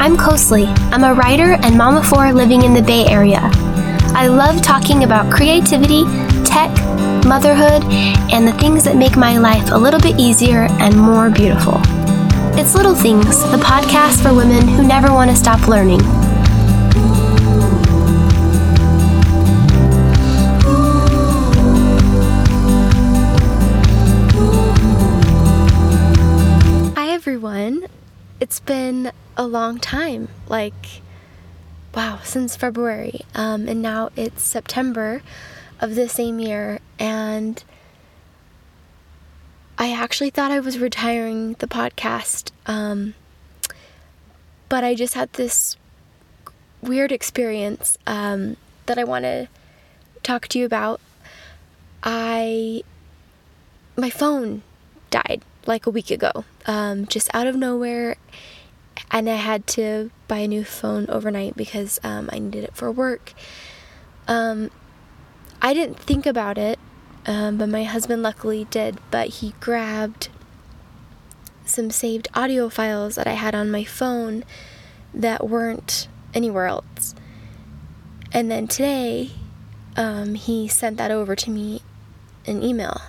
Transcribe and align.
I'm 0.00 0.16
Kosli. 0.16 0.64
I'm 0.92 1.04
a 1.04 1.12
writer 1.12 1.58
and 1.62 1.76
mom 1.76 1.98
of 1.98 2.06
four 2.06 2.32
living 2.32 2.64
in 2.64 2.72
the 2.72 2.80
Bay 2.80 3.04
Area. 3.04 3.50
I 4.14 4.28
love 4.28 4.62
talking 4.62 5.04
about 5.04 5.30
creativity, 5.30 6.04
tech, 6.42 6.70
motherhood, 7.26 7.84
and 8.32 8.48
the 8.48 8.54
things 8.54 8.82
that 8.84 8.96
make 8.96 9.18
my 9.18 9.36
life 9.36 9.70
a 9.72 9.76
little 9.76 10.00
bit 10.00 10.18
easier 10.18 10.68
and 10.80 10.96
more 10.96 11.28
beautiful. 11.28 11.82
It's 12.58 12.74
Little 12.74 12.94
Things, 12.94 13.42
the 13.50 13.58
podcast 13.58 14.22
for 14.22 14.32
women 14.32 14.66
who 14.66 14.88
never 14.88 15.12
want 15.12 15.30
to 15.32 15.36
stop 15.36 15.68
learning. 15.68 16.00
It's 28.40 28.58
been 28.58 29.12
a 29.36 29.46
long 29.46 29.78
time 29.78 30.28
like, 30.48 31.02
wow, 31.94 32.20
since 32.24 32.56
February. 32.56 33.20
Um, 33.34 33.68
and 33.68 33.82
now 33.82 34.10
it's 34.16 34.42
September 34.42 35.22
of 35.80 35.94
the 35.94 36.08
same 36.08 36.38
year. 36.40 36.80
And 36.98 37.62
I 39.78 39.92
actually 39.92 40.30
thought 40.30 40.50
I 40.50 40.60
was 40.60 40.78
retiring 40.78 41.54
the 41.58 41.66
podcast, 41.66 42.50
um, 42.66 43.14
but 44.68 44.84
I 44.84 44.94
just 44.94 45.14
had 45.14 45.32
this 45.34 45.76
weird 46.82 47.12
experience 47.12 47.96
um, 48.06 48.56
that 48.86 48.98
I 48.98 49.04
want 49.04 49.24
to 49.24 49.48
talk 50.22 50.48
to 50.48 50.58
you 50.58 50.66
about. 50.66 51.00
I 52.02 52.82
my 53.96 54.10
phone 54.10 54.62
died 55.10 55.42
like 55.66 55.86
a 55.86 55.90
week 55.90 56.10
ago, 56.10 56.44
um, 56.66 57.06
just 57.06 57.28
out 57.34 57.46
of 57.46 57.56
nowhere, 57.56 58.16
and 59.10 59.28
I 59.28 59.36
had 59.36 59.66
to 59.68 60.10
buy 60.28 60.38
a 60.38 60.48
new 60.48 60.64
phone 60.64 61.08
overnight 61.08 61.56
because 61.56 62.00
um, 62.04 62.28
I 62.32 62.38
needed 62.38 62.64
it 62.64 62.74
for 62.74 62.90
work. 62.90 63.32
Um, 64.28 64.70
I 65.62 65.74
didn't 65.74 65.98
think 65.98 66.26
about 66.26 66.56
it 66.56 66.78
um, 67.26 67.58
but 67.58 67.68
my 67.68 67.84
husband 67.84 68.22
luckily 68.22 68.66
did. 68.70 68.98
But 69.10 69.28
he 69.28 69.54
grabbed 69.60 70.28
some 71.64 71.90
saved 71.90 72.28
audio 72.34 72.68
files 72.68 73.14
that 73.14 73.26
I 73.26 73.32
had 73.32 73.54
on 73.54 73.70
my 73.70 73.84
phone 73.84 74.44
that 75.14 75.48
weren't 75.48 76.08
anywhere 76.34 76.66
else. 76.66 77.14
And 78.32 78.50
then 78.50 78.68
today, 78.68 79.30
um, 79.96 80.34
he 80.34 80.68
sent 80.68 80.96
that 80.98 81.10
over 81.10 81.34
to 81.36 81.50
me 81.50 81.82
in 82.44 82.62
email. 82.62 83.00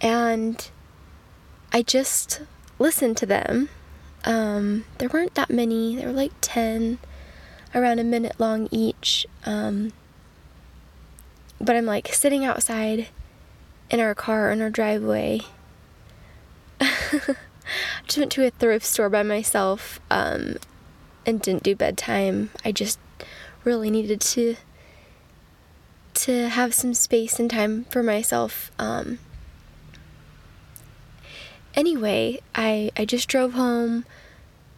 And 0.00 0.70
I 1.72 1.82
just 1.82 2.42
listened 2.78 3.16
to 3.18 3.26
them. 3.26 3.68
Um, 4.24 4.84
there 4.98 5.08
weren't 5.08 5.34
that 5.34 5.50
many, 5.50 5.96
there 5.96 6.06
were 6.06 6.12
like 6.12 6.32
10, 6.40 6.98
around 7.74 7.98
a 7.98 8.04
minute 8.04 8.38
long 8.38 8.68
each. 8.70 9.26
Um, 9.44 9.92
but 11.60 11.76
I'm 11.76 11.86
like 11.86 12.08
sitting 12.08 12.44
outside 12.44 13.08
in 13.90 14.00
our 14.00 14.14
car 14.14 14.50
in 14.50 14.62
our 14.62 14.70
driveway. 14.70 15.40
I 16.80 17.36
just 18.06 18.18
went 18.18 18.32
to 18.32 18.46
a 18.46 18.50
thrift 18.50 18.86
store 18.86 19.08
by 19.08 19.22
myself 19.22 20.00
um, 20.10 20.56
and 21.26 21.40
didn't 21.40 21.62
do 21.62 21.74
bedtime. 21.74 22.50
I 22.64 22.72
just 22.72 22.98
really 23.64 23.90
needed 23.90 24.20
to 24.20 24.56
to 26.14 26.48
have 26.48 26.72
some 26.72 26.94
space 26.94 27.40
and 27.40 27.50
time 27.50 27.84
for 27.84 28.02
myself. 28.02 28.70
Um, 28.78 29.18
anyway, 31.74 32.40
I 32.54 32.90
I 32.96 33.04
just 33.04 33.28
drove 33.28 33.52
home. 33.52 34.04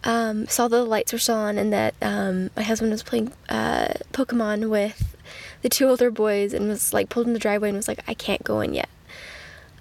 Um, 0.04 0.46
saw 0.46 0.68
the 0.68 0.84
lights 0.84 1.12
were 1.12 1.18
still 1.18 1.34
on 1.34 1.58
and 1.58 1.72
that 1.72 1.94
um, 2.00 2.50
my 2.54 2.62
husband 2.62 2.92
was 2.92 3.02
playing 3.02 3.32
uh, 3.48 3.94
Pokemon 4.12 4.70
with 4.70 5.16
the 5.62 5.68
two 5.68 5.88
older 5.88 6.12
boys 6.12 6.52
and 6.54 6.68
was 6.68 6.92
like 6.92 7.08
pulled 7.08 7.26
in 7.26 7.32
the 7.32 7.40
driveway 7.40 7.70
and 7.70 7.76
was 7.76 7.88
like, 7.88 8.04
I 8.06 8.14
can't 8.14 8.44
go 8.44 8.60
in 8.60 8.72
yet. 8.72 8.88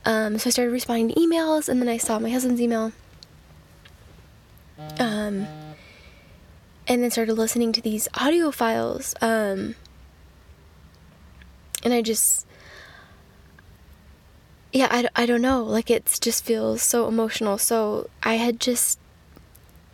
Um, 0.03 0.39
so 0.39 0.47
I 0.47 0.51
started 0.51 0.71
responding 0.71 1.09
to 1.09 1.15
emails 1.15 1.69
and 1.69 1.79
then 1.79 1.89
I 1.89 1.97
saw 1.97 2.17
my 2.17 2.31
husband's 2.31 2.61
email. 2.61 2.91
Um, 4.99 5.47
and 6.87 7.03
then 7.03 7.11
started 7.11 7.33
listening 7.35 7.71
to 7.73 7.81
these 7.81 8.07
audio 8.15 8.51
files. 8.51 9.15
Um, 9.21 9.75
and 11.83 11.93
I 11.93 12.01
just, 12.01 12.45
yeah, 14.75 14.89
I, 14.91 15.07
I 15.15 15.25
don't 15.25 15.41
know. 15.41 15.63
Like, 15.63 15.89
it 15.89 16.17
just 16.19 16.43
feels 16.43 16.81
so 16.81 17.07
emotional. 17.07 17.57
So 17.57 18.09
I 18.23 18.35
had 18.35 18.59
just 18.59 18.99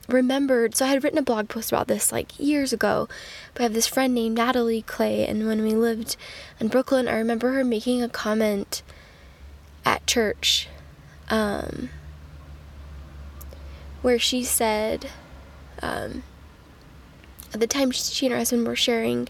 remembered 0.07 0.75
so 0.75 0.85
I 0.85 0.89
had 0.89 1.03
written 1.03 1.19
a 1.19 1.21
blog 1.21 1.47
post 1.47 1.71
about 1.71 1.87
this 1.87 2.11
like 2.11 2.37
years 2.39 2.73
ago, 2.73 3.07
but 3.53 3.61
I 3.61 3.63
have 3.63 3.73
this 3.73 3.85
friend 3.85 4.15
named 4.15 4.37
Natalie 4.37 4.81
Clay, 4.81 5.25
and 5.27 5.45
when 5.45 5.61
we 5.61 5.73
lived 5.73 6.17
in 6.59 6.67
Brooklyn, 6.67 7.07
I 7.07 7.13
remember 7.13 7.51
her 7.53 7.63
making 7.63 8.01
a 8.01 8.09
comment 8.09 8.81
at 9.85 10.05
church 10.07 10.67
um, 11.29 11.91
where 14.01 14.17
she 14.17 14.43
said, 14.43 15.11
um, 15.83 16.23
at 17.53 17.59
the 17.59 17.67
time 17.67 17.91
she 17.91 18.25
and 18.25 18.33
her 18.33 18.39
husband 18.39 18.67
were 18.67 18.75
sharing 18.75 19.29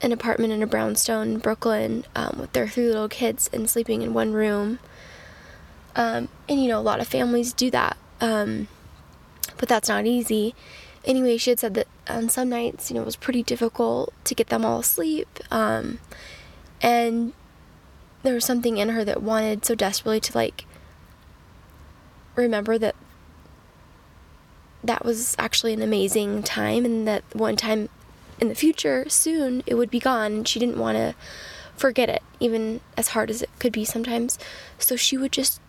an 0.00 0.12
apartment 0.12 0.52
in 0.52 0.62
a 0.62 0.66
brownstone 0.66 1.32
in 1.32 1.38
Brooklyn 1.38 2.04
um, 2.14 2.36
with 2.38 2.52
their 2.52 2.68
three 2.68 2.86
little 2.86 3.08
kids 3.08 3.50
and 3.52 3.68
sleeping 3.68 4.02
in 4.02 4.14
one 4.14 4.32
room. 4.32 4.78
Um, 5.96 6.28
and 6.48 6.62
you 6.62 6.68
know, 6.68 6.78
a 6.78 6.82
lot 6.82 7.00
of 7.00 7.08
families 7.08 7.52
do 7.52 7.70
that 7.70 7.96
um, 8.20 8.68
but 9.56 9.68
that's 9.68 9.88
not 9.88 10.06
easy. 10.06 10.54
Anyway, 11.04 11.36
she 11.36 11.50
had 11.50 11.58
said 11.58 11.74
that 11.74 11.86
on 12.08 12.28
some 12.28 12.48
nights, 12.48 12.90
you 12.90 12.94
know, 12.94 13.02
it 13.02 13.06
was 13.06 13.16
pretty 13.16 13.42
difficult 13.42 14.12
to 14.24 14.34
get 14.34 14.48
them 14.48 14.64
all 14.64 14.80
asleep. 14.80 15.28
Um, 15.50 15.98
and 16.82 17.32
there 18.22 18.34
was 18.34 18.44
something 18.44 18.78
in 18.78 18.90
her 18.90 19.04
that 19.04 19.22
wanted 19.22 19.64
so 19.64 19.74
desperately 19.74 20.20
to, 20.20 20.36
like, 20.36 20.64
remember 22.34 22.78
that 22.78 22.94
that 24.84 25.04
was 25.04 25.34
actually 25.38 25.72
an 25.72 25.82
amazing 25.82 26.42
time 26.42 26.84
and 26.84 27.06
that 27.06 27.24
one 27.32 27.56
time 27.56 27.88
in 28.40 28.48
the 28.48 28.54
future, 28.54 29.08
soon, 29.08 29.62
it 29.66 29.74
would 29.74 29.90
be 29.90 30.00
gone. 30.00 30.44
She 30.44 30.58
didn't 30.58 30.78
want 30.78 30.96
to 30.96 31.14
forget 31.76 32.08
it, 32.08 32.22
even 32.40 32.80
as 32.96 33.08
hard 33.08 33.30
as 33.30 33.42
it 33.42 33.50
could 33.58 33.72
be 33.72 33.84
sometimes. 33.84 34.38
So 34.78 34.96
she 34.96 35.16
would 35.16 35.32
just 35.32 35.60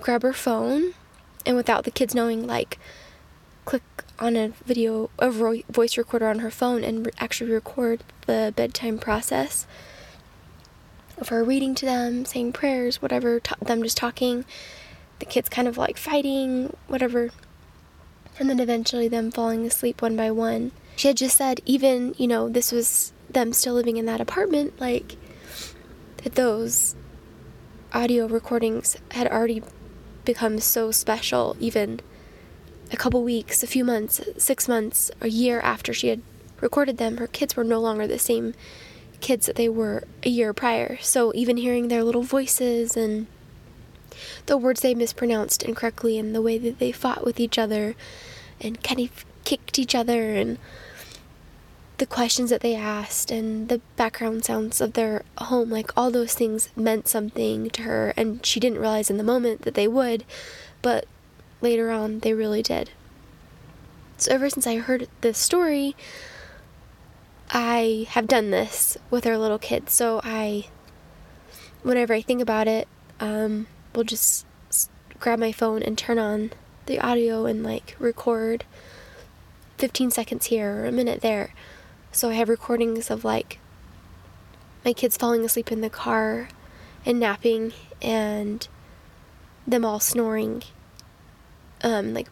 grab 0.00 0.22
her 0.22 0.32
phone 0.32 0.94
and 1.46 1.56
without 1.56 1.84
the 1.84 1.90
kids 1.90 2.14
knowing, 2.14 2.46
like, 2.46 2.78
click 3.64 3.82
on 4.18 4.36
a 4.36 4.48
video, 4.64 5.10
a 5.18 5.30
voice 5.30 5.96
recorder 5.96 6.28
on 6.28 6.40
her 6.40 6.50
phone 6.50 6.84
and 6.84 7.06
re- 7.06 7.12
actually 7.18 7.50
record 7.50 8.02
the 8.26 8.52
bedtime 8.56 8.98
process 8.98 9.66
of 11.18 11.28
her 11.28 11.44
reading 11.44 11.74
to 11.74 11.86
them, 11.86 12.24
saying 12.24 12.52
prayers, 12.52 13.00
whatever, 13.02 13.40
t- 13.40 13.54
them 13.60 13.82
just 13.82 13.96
talking, 13.96 14.44
the 15.18 15.26
kids 15.26 15.48
kind 15.48 15.68
of 15.68 15.76
like 15.76 15.96
fighting, 15.96 16.76
whatever, 16.88 17.30
and 18.38 18.48
then 18.48 18.60
eventually 18.60 19.08
them 19.08 19.30
falling 19.30 19.66
asleep 19.66 20.02
one 20.02 20.16
by 20.16 20.30
one. 20.30 20.72
She 20.96 21.08
had 21.08 21.16
just 21.16 21.36
said, 21.36 21.60
even, 21.64 22.14
you 22.18 22.26
know, 22.26 22.48
this 22.48 22.72
was 22.72 23.12
them 23.30 23.52
still 23.52 23.74
living 23.74 23.96
in 23.96 24.06
that 24.06 24.20
apartment, 24.20 24.78
like, 24.80 25.16
that 26.18 26.34
those 26.34 26.94
audio 27.92 28.26
recordings 28.26 28.96
had 29.12 29.26
already 29.26 29.62
become 30.24 30.58
so 30.58 30.90
special, 30.90 31.56
even 31.58 32.00
a 32.92 32.96
couple 32.96 33.22
weeks, 33.22 33.62
a 33.62 33.66
few 33.66 33.84
months, 33.84 34.20
six 34.36 34.68
months, 34.68 35.10
a 35.20 35.28
year 35.28 35.60
after 35.60 35.92
she 35.92 36.08
had 36.08 36.20
recorded 36.60 36.98
them, 36.98 37.16
her 37.16 37.26
kids 37.26 37.56
were 37.56 37.64
no 37.64 37.80
longer 37.80 38.06
the 38.06 38.18
same 38.18 38.54
kids 39.20 39.46
that 39.46 39.56
they 39.56 39.68
were 39.68 40.04
a 40.22 40.28
year 40.28 40.52
prior. 40.52 40.98
So 41.00 41.32
even 41.34 41.56
hearing 41.56 41.88
their 41.88 42.04
little 42.04 42.22
voices 42.22 42.96
and 42.96 43.26
the 44.46 44.56
words 44.56 44.80
they 44.80 44.94
mispronounced 44.94 45.62
incorrectly 45.62 46.18
and 46.18 46.34
the 46.34 46.42
way 46.42 46.58
that 46.58 46.78
they 46.78 46.92
fought 46.92 47.24
with 47.24 47.38
each 47.38 47.58
other 47.58 47.94
and 48.60 48.82
kind 48.82 49.00
of 49.00 49.24
kicked 49.44 49.78
each 49.78 49.94
other 49.94 50.34
and 50.34 50.58
the 52.00 52.06
questions 52.06 52.48
that 52.48 52.62
they 52.62 52.74
asked 52.74 53.30
and 53.30 53.68
the 53.68 53.78
background 53.96 54.42
sounds 54.42 54.80
of 54.80 54.94
their 54.94 55.22
home, 55.36 55.68
like 55.68 55.92
all 55.98 56.10
those 56.10 56.32
things 56.32 56.70
meant 56.74 57.06
something 57.06 57.68
to 57.68 57.82
her, 57.82 58.14
and 58.16 58.44
she 58.44 58.58
didn't 58.58 58.78
realize 58.78 59.10
in 59.10 59.18
the 59.18 59.22
moment 59.22 59.62
that 59.62 59.74
they 59.74 59.86
would, 59.86 60.24
but 60.80 61.04
later 61.60 61.90
on 61.90 62.20
they 62.20 62.32
really 62.32 62.62
did. 62.62 62.90
So, 64.16 64.32
ever 64.32 64.48
since 64.48 64.66
I 64.66 64.78
heard 64.78 65.08
this 65.20 65.36
story, 65.36 65.94
I 67.50 68.06
have 68.08 68.26
done 68.26 68.50
this 68.50 68.96
with 69.10 69.26
our 69.26 69.36
little 69.36 69.58
kids. 69.58 69.92
So, 69.92 70.22
I, 70.24 70.68
whenever 71.82 72.14
I 72.14 72.22
think 72.22 72.40
about 72.40 72.66
it, 72.66 72.88
um, 73.20 73.66
will 73.94 74.04
just 74.04 74.46
grab 75.18 75.38
my 75.38 75.52
phone 75.52 75.82
and 75.82 75.98
turn 75.98 76.18
on 76.18 76.52
the 76.86 76.98
audio 76.98 77.44
and 77.44 77.62
like 77.62 77.94
record 77.98 78.64
15 79.76 80.10
seconds 80.10 80.46
here 80.46 80.76
or 80.76 80.86
a 80.86 80.92
minute 80.92 81.20
there 81.20 81.52
so 82.12 82.30
I 82.30 82.34
have 82.34 82.48
recordings 82.48 83.10
of 83.10 83.24
like 83.24 83.58
my 84.84 84.92
kids 84.92 85.16
falling 85.16 85.44
asleep 85.44 85.70
in 85.70 85.80
the 85.80 85.90
car 85.90 86.48
and 87.04 87.20
napping 87.20 87.72
and 88.02 88.66
them 89.66 89.84
all 89.84 90.00
snoring 90.00 90.62
um 91.82 92.14
like 92.14 92.28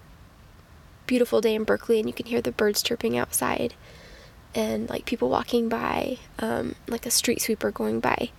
beautiful 1.06 1.40
day 1.40 1.54
in 1.54 1.64
Berkeley 1.64 1.98
and 1.98 2.08
you 2.08 2.12
can 2.12 2.26
hear 2.26 2.40
the 2.40 2.52
birds 2.52 2.82
chirping 2.82 3.16
outside 3.16 3.74
and 4.54 4.88
like 4.88 5.04
people 5.04 5.28
walking 5.28 5.68
by, 5.68 6.18
um, 6.38 6.74
like 6.86 7.06
a 7.06 7.10
street 7.10 7.40
sweeper 7.40 7.70
going 7.70 8.00
by. 8.00 8.30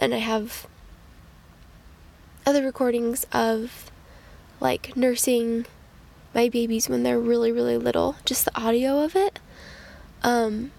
And 0.00 0.14
I 0.14 0.18
have 0.18 0.66
other 2.46 2.62
recordings 2.62 3.26
of 3.32 3.90
like 4.60 4.96
nursing 4.96 5.66
my 6.34 6.48
babies 6.48 6.88
when 6.88 7.02
they're 7.02 7.18
really, 7.18 7.52
really 7.52 7.76
little, 7.76 8.16
just 8.24 8.44
the 8.44 8.58
audio 8.58 9.02
of 9.02 9.14
it. 9.14 9.38
Um, 10.24 10.72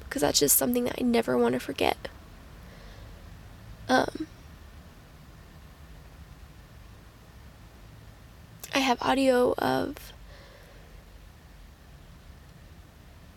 because 0.00 0.22
that's 0.22 0.40
just 0.40 0.56
something 0.56 0.84
that 0.84 0.96
I 0.98 1.02
never 1.02 1.36
want 1.36 1.52
to 1.52 1.60
forget. 1.60 2.08
Um, 3.88 4.26
I 8.74 8.78
have 8.78 9.00
audio 9.02 9.54
of 9.58 10.12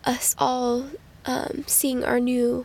us 0.04 0.34
all 0.38 0.86
um, 1.26 1.64
seeing 1.66 2.02
our 2.04 2.18
new 2.18 2.64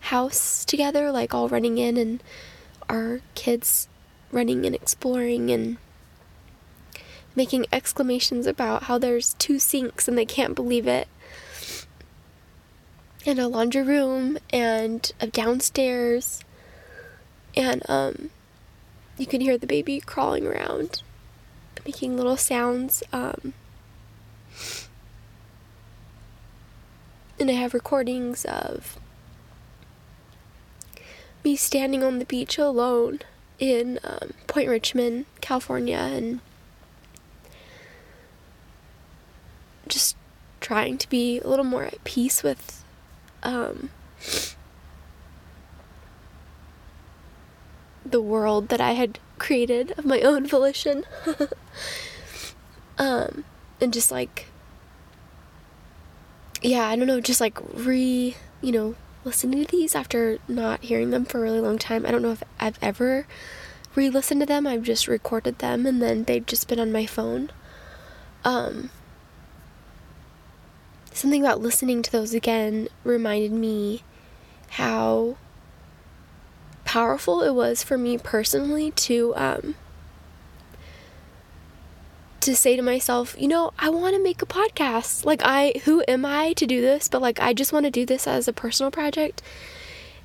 house 0.00 0.64
together, 0.64 1.12
like 1.12 1.34
all 1.34 1.48
running 1.48 1.76
in, 1.78 1.96
and 1.96 2.22
our 2.88 3.20
kids 3.34 3.88
running 4.32 4.64
and 4.64 4.74
exploring 4.74 5.50
and 5.50 5.76
making 7.36 7.66
exclamations 7.72 8.46
about 8.46 8.84
how 8.84 8.96
there's 8.98 9.34
two 9.34 9.58
sinks 9.58 10.08
and 10.08 10.16
they 10.16 10.26
can't 10.26 10.54
believe 10.54 10.86
it. 10.86 11.08
And 13.26 13.38
a 13.38 13.48
laundry 13.48 13.82
room 13.82 14.38
and 14.50 15.10
a 15.20 15.26
downstairs. 15.26 16.40
And 17.56 17.82
um 17.88 18.30
you 19.16 19.26
can 19.26 19.40
hear 19.40 19.56
the 19.56 19.66
baby 19.66 20.00
crawling 20.00 20.46
around, 20.46 21.02
making 21.86 22.16
little 22.16 22.36
sounds. 22.36 23.02
Um 23.12 23.54
and 27.38 27.50
I 27.50 27.54
have 27.54 27.74
recordings 27.74 28.44
of 28.44 28.98
me 31.44 31.56
standing 31.56 32.02
on 32.02 32.18
the 32.18 32.24
beach 32.24 32.58
alone 32.58 33.20
in 33.58 33.98
um, 34.02 34.32
Point 34.46 34.68
Richmond, 34.68 35.26
California, 35.40 35.96
and 35.98 36.40
just 39.86 40.16
trying 40.60 40.96
to 40.96 41.08
be 41.08 41.38
a 41.40 41.48
little 41.48 41.64
more 41.64 41.84
at 41.84 42.02
peace 42.04 42.42
with 42.42 42.83
um, 43.44 43.90
the 48.04 48.20
world 48.20 48.68
that 48.68 48.80
I 48.80 48.92
had 48.92 49.18
created 49.38 49.92
of 49.98 50.04
my 50.04 50.20
own 50.20 50.46
volition. 50.46 51.04
um, 52.98 53.44
and 53.80 53.92
just 53.92 54.10
like, 54.10 54.46
yeah, 56.62 56.88
I 56.88 56.96
don't 56.96 57.06
know, 57.06 57.20
just 57.20 57.40
like 57.40 57.58
re, 57.74 58.36
you 58.60 58.72
know, 58.72 58.94
listening 59.24 59.64
to 59.64 59.70
these 59.70 59.94
after 59.94 60.38
not 60.48 60.82
hearing 60.82 61.10
them 61.10 61.24
for 61.24 61.38
a 61.38 61.42
really 61.42 61.60
long 61.60 61.78
time. 61.78 62.04
I 62.06 62.10
don't 62.10 62.22
know 62.22 62.32
if 62.32 62.42
I've 62.58 62.78
ever 62.82 63.26
re 63.94 64.10
listened 64.10 64.40
to 64.40 64.46
them, 64.46 64.66
I've 64.66 64.82
just 64.82 65.06
recorded 65.08 65.58
them 65.58 65.86
and 65.86 66.00
then 66.00 66.24
they've 66.24 66.44
just 66.44 66.68
been 66.68 66.80
on 66.80 66.92
my 66.92 67.06
phone. 67.06 67.50
Um, 68.44 68.90
something 71.14 71.42
about 71.42 71.60
listening 71.60 72.02
to 72.02 72.12
those 72.12 72.34
again 72.34 72.88
reminded 73.04 73.52
me 73.52 74.02
how 74.70 75.36
powerful 76.84 77.42
it 77.42 77.54
was 77.54 77.82
for 77.82 77.96
me 77.96 78.18
personally 78.18 78.90
to 78.90 79.32
um, 79.36 79.74
to 82.40 82.54
say 82.54 82.76
to 82.76 82.82
myself, 82.82 83.34
you 83.38 83.48
know, 83.48 83.72
I 83.78 83.88
want 83.88 84.14
to 84.14 84.22
make 84.22 84.42
a 84.42 84.46
podcast. 84.46 85.24
Like 85.24 85.40
I 85.42 85.72
who 85.84 86.04
am 86.06 86.26
I 86.26 86.52
to 86.54 86.66
do 86.66 86.80
this? 86.80 87.08
But 87.08 87.22
like 87.22 87.40
I 87.40 87.54
just 87.54 87.72
want 87.72 87.84
to 87.84 87.90
do 87.90 88.04
this 88.04 88.26
as 88.26 88.48
a 88.48 88.52
personal 88.52 88.90
project 88.90 89.40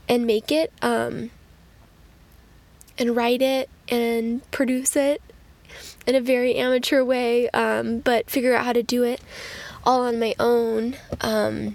and 0.10 0.26
make 0.26 0.52
it 0.52 0.74
um 0.82 1.32
and 2.98 3.16
write 3.16 3.42
it 3.42 3.70
and 3.88 4.50
produce 4.52 4.96
it 4.96 5.22
in 6.06 6.16
a 6.16 6.20
very 6.20 6.56
amateur 6.56 7.04
way, 7.04 7.50
um, 7.52 8.00
but 8.00 8.30
figure 8.30 8.56
out 8.56 8.66
how 8.66 8.74
to 8.74 8.84
do 8.84 9.04
it 9.04 9.22
all 9.90 10.04
on 10.04 10.20
my 10.20 10.36
own 10.38 10.96
um, 11.22 11.74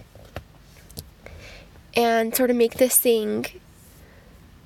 and 1.96 2.32
sort 2.32 2.48
of 2.48 2.54
make 2.54 2.74
this 2.74 2.96
thing 2.96 3.44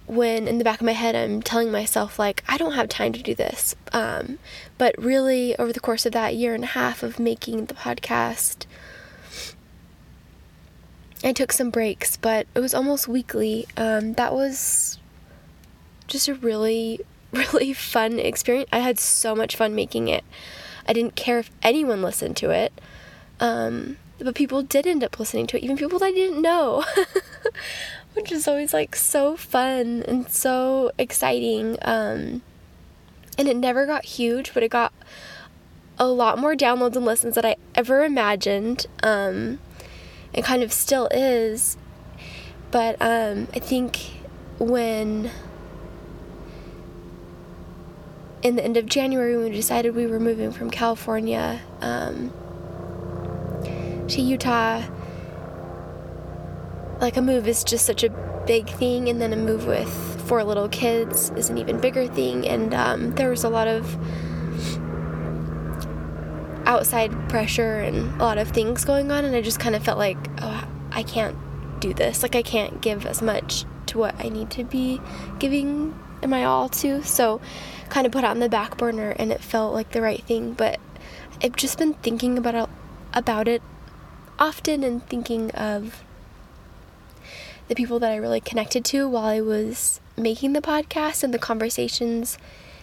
when 0.07 0.47
in 0.47 0.59
the 0.59 0.65
back 0.65 0.81
of 0.81 0.85
my 0.85 0.93
head 0.93 1.17
I'm 1.17 1.41
telling 1.41 1.73
myself 1.73 2.19
like 2.19 2.45
I 2.47 2.59
don't 2.59 2.75
have 2.75 2.91
time 2.91 3.15
to 3.15 3.23
do 3.23 3.35
this. 3.35 3.75
Um, 3.91 4.39
but 4.77 4.95
really 4.99 5.59
over 5.59 5.73
the 5.73 5.81
course 5.81 6.05
of 6.05 6.13
that 6.13 6.35
year 6.35 6.55
and 6.55 6.63
a 6.63 6.67
half 6.69 7.03
of 7.03 7.19
making 7.19 7.65
the 7.67 7.75
podcast 7.75 8.67
I 11.25 11.33
took 11.33 11.51
some 11.51 11.71
breaks, 11.71 12.19
but 12.19 12.47
it 12.55 12.61
was 12.61 12.75
almost 12.75 13.09
weekly. 13.09 13.67
Um, 13.79 14.13
that 14.13 14.35
was 14.35 14.99
just 16.07 16.29
a 16.29 16.35
really 16.35 17.01
really 17.33 17.73
fun 17.73 18.19
experience. 18.19 18.69
I 18.71 18.81
had 18.81 18.99
so 18.99 19.35
much 19.35 19.57
fun 19.57 19.75
making 19.75 20.09
it. 20.09 20.23
I 20.87 20.93
didn't 20.93 21.17
care 21.17 21.39
if 21.39 21.51
anyone 21.63 22.03
listened 22.03 22.37
to 22.39 22.51
it. 22.51 22.75
Um, 23.41 23.97
but 24.19 24.35
people 24.35 24.63
did 24.63 24.87
end 24.87 25.05
up 25.05 25.19
listening 25.19 25.47
to 25.49 25.57
it, 25.57 25.63
even 25.63 25.77
people 25.77 25.99
that 26.01 26.07
I 26.07 26.11
didn't 26.11 26.43
know, 26.43 26.85
which 28.15 28.33
is 28.33 28.49
always 28.49 28.75
like 28.75 28.97
so 28.97 29.37
fun 29.37 30.03
and 30.09 30.29
so 30.29 30.91
exciting. 30.99 31.77
Um, 31.83 32.43
and 33.37 33.49
it 33.49 33.57
never 33.57 33.87
got 33.87 34.05
huge, 34.05 34.53
but 34.53 34.63
it 34.63 34.71
got 34.71 34.93
a 35.99 36.09
lot 36.09 36.39
more 36.39 36.55
downloads 36.55 36.97
and 36.97 37.05
listens 37.05 37.37
than 37.37 37.45
I 37.45 37.57
ever 37.75 38.05
imagined. 38.05 38.87
Um, 39.03 39.61
it 40.33 40.45
kind 40.45 40.63
of 40.63 40.73
still 40.73 41.09
is. 41.13 41.77
But 42.71 42.97
um, 43.01 43.49
I 43.55 43.61
think 43.61 44.21
when 44.59 45.31
in 48.43 48.57
the 48.57 48.65
end 48.65 48.77
of 48.77 48.87
January, 48.87 49.37
when 49.37 49.47
we 49.47 49.53
decided 49.53 49.95
we 49.95 50.07
were 50.07 50.21
moving 50.21 50.53
from 50.53 50.71
California, 50.71 51.63
um, 51.81 52.33
to 54.09 54.23
Utah, 54.23 54.83
like 57.01 57.17
a 57.17 57.23
move 57.23 57.47
is 57.47 57.65
just 57.65 57.87
such 57.87 58.03
a 58.03 58.11
big 58.47 58.69
thing, 58.69 59.09
and 59.09 59.21
then 59.21 59.33
a 59.33 59.37
move 59.37 59.67
with 59.67 59.89
four 60.27 60.43
little 60.45 60.69
kids 60.69 61.31
is 61.31 61.49
an 61.51 61.59
even 61.59 61.81
bigger 61.81 62.07
thing. 62.07 62.47
And 62.47 62.75
um, 62.75 63.11
there 63.13 63.31
was 63.31 63.45
a 63.45 63.49
lot 63.49 63.69
of 63.69 63.97
outside 66.67 67.11
pressure 67.29 67.79
and 67.79 68.21
a 68.21 68.25
lot 68.25 68.39
of 68.39 68.49
things 68.49 68.85
going 68.85 69.11
on, 69.11 69.25
and 69.25 69.35
I 69.35 69.41
just 69.41 69.61
kind 69.61 69.75
of 69.75 69.83
felt 69.83 69.99
like, 69.99 70.19
oh, 70.43 70.69
I 70.93 71.03
can't 71.03 71.37
do 71.81 71.95
this. 71.95 72.23
Like, 72.23 72.35
I 72.35 72.43
can't 72.43 72.81
give 72.81 73.07
as 73.07 73.23
much 73.23 73.65
to 73.87 73.99
what 73.99 74.15
I 74.19 74.29
need 74.29 74.51
to 74.51 74.65
be 74.65 75.01
giving 75.39 75.99
my 76.27 76.45
all 76.45 76.69
to. 76.69 77.03
So, 77.05 77.41
kind 77.89 78.07
of 78.07 78.13
put 78.13 78.25
it 78.25 78.27
on 78.27 78.41
the 78.41 78.49
back 78.49 78.77
burner, 78.77 79.11
and 79.19 79.33
it 79.33 79.41
felt 79.41 79.73
like 79.73 79.93
the 79.93 80.03
right 80.03 80.23
thing. 80.25 80.53
But 80.53 80.81
I've 81.43 81.57
just 81.57 81.79
been 81.79 81.95
thinking 81.95 82.37
about 82.37 82.69
about 83.15 83.49
it 83.49 83.63
often 84.39 84.85
and 84.85 85.07
thinking 85.07 85.51
of 85.53 86.03
the 87.69 87.75
people 87.75 87.99
that 87.99 88.11
I 88.11 88.17
really 88.17 88.41
connected 88.41 88.85
to 88.87 89.09
while 89.09 89.27
I 89.27 89.41
was 89.41 90.01
making 90.17 90.53
the 90.53 90.63
podcast 90.63 91.23
and 91.23 91.33
the 91.33 91.39
conversations 91.39 92.39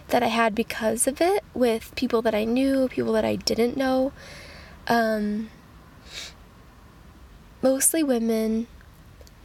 that 0.08 0.22
I 0.22 0.28
had 0.28 0.54
because 0.54 1.06
of 1.06 1.20
it 1.20 1.42
with 1.54 1.94
people 1.96 2.22
that 2.22 2.34
I 2.34 2.44
knew, 2.44 2.88
people 2.88 3.12
that 3.14 3.24
I 3.24 3.36
didn't 3.36 3.76
know. 3.76 4.12
Um, 4.86 5.50
mostly 7.60 8.02
women, 8.02 8.68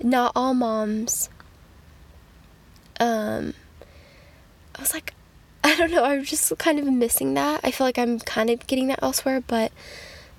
not 0.01 0.31
all 0.35 0.53
moms. 0.53 1.29
Um, 2.99 3.55
I 4.75 4.81
was 4.81 4.93
like, 4.93 5.13
I 5.63 5.75
don't 5.75 5.91
know, 5.91 6.03
I'm 6.03 6.23
just 6.23 6.55
kind 6.59 6.79
of 6.79 6.85
missing 6.85 7.33
that. 7.33 7.61
I 7.63 7.71
feel 7.71 7.87
like 7.87 7.97
I'm 7.97 8.19
kind 8.19 8.49
of 8.49 8.65
getting 8.67 8.87
that 8.87 8.99
elsewhere, 9.01 9.41
but 9.41 9.71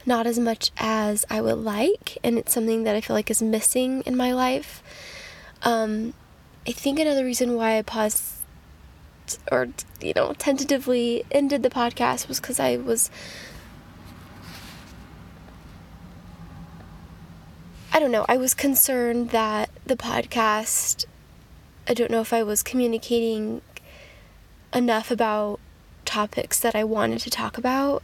not 0.06 0.26
as 0.26 0.38
much 0.38 0.71
as 0.78 1.25
I 1.30 1.40
would 1.40 1.59
like, 1.59 2.18
and 2.25 2.38
it's 2.38 2.52
something 2.52 2.85
that 2.85 2.97
I 2.97 3.00
feel 3.00 3.14
like 3.14 3.30
is 3.30 3.42
missing 3.42 4.02
in 4.02 4.16
my 4.16 4.32
life. 4.32 4.82
Um, 5.62 6.14
I 6.66 6.73
think 6.73 6.99
another 6.99 7.25
reason 7.25 7.54
why 7.54 7.78
I 7.78 7.82
paused 7.82 8.42
or, 9.50 9.68
you 10.00 10.12
know, 10.14 10.32
tentatively 10.35 11.25
ended 11.30 11.62
the 11.62 11.71
podcast 11.71 12.28
was 12.28 12.40
because 12.40 12.59
I 12.61 12.76
was. 12.76 13.11
I 17.94 18.00
don't 18.00 18.11
know, 18.11 18.25
I 18.26 18.38
was 18.38 18.54
concerned 18.54 19.30
that 19.30 19.68
the 19.85 19.97
podcast, 19.97 21.04
I 21.87 21.92
don't 21.92 22.11
know 22.11 22.23
if 22.23 22.32
I 22.32 22.42
was 22.42 22.62
communicating 22.62 23.61
enough 24.73 25.11
about 25.11 25.61
topics 26.06 26.59
that 26.61 26.75
I 26.75 26.85
wanted 26.85 27.21
to 27.21 27.30
talk 27.30 27.59
about 27.59 28.02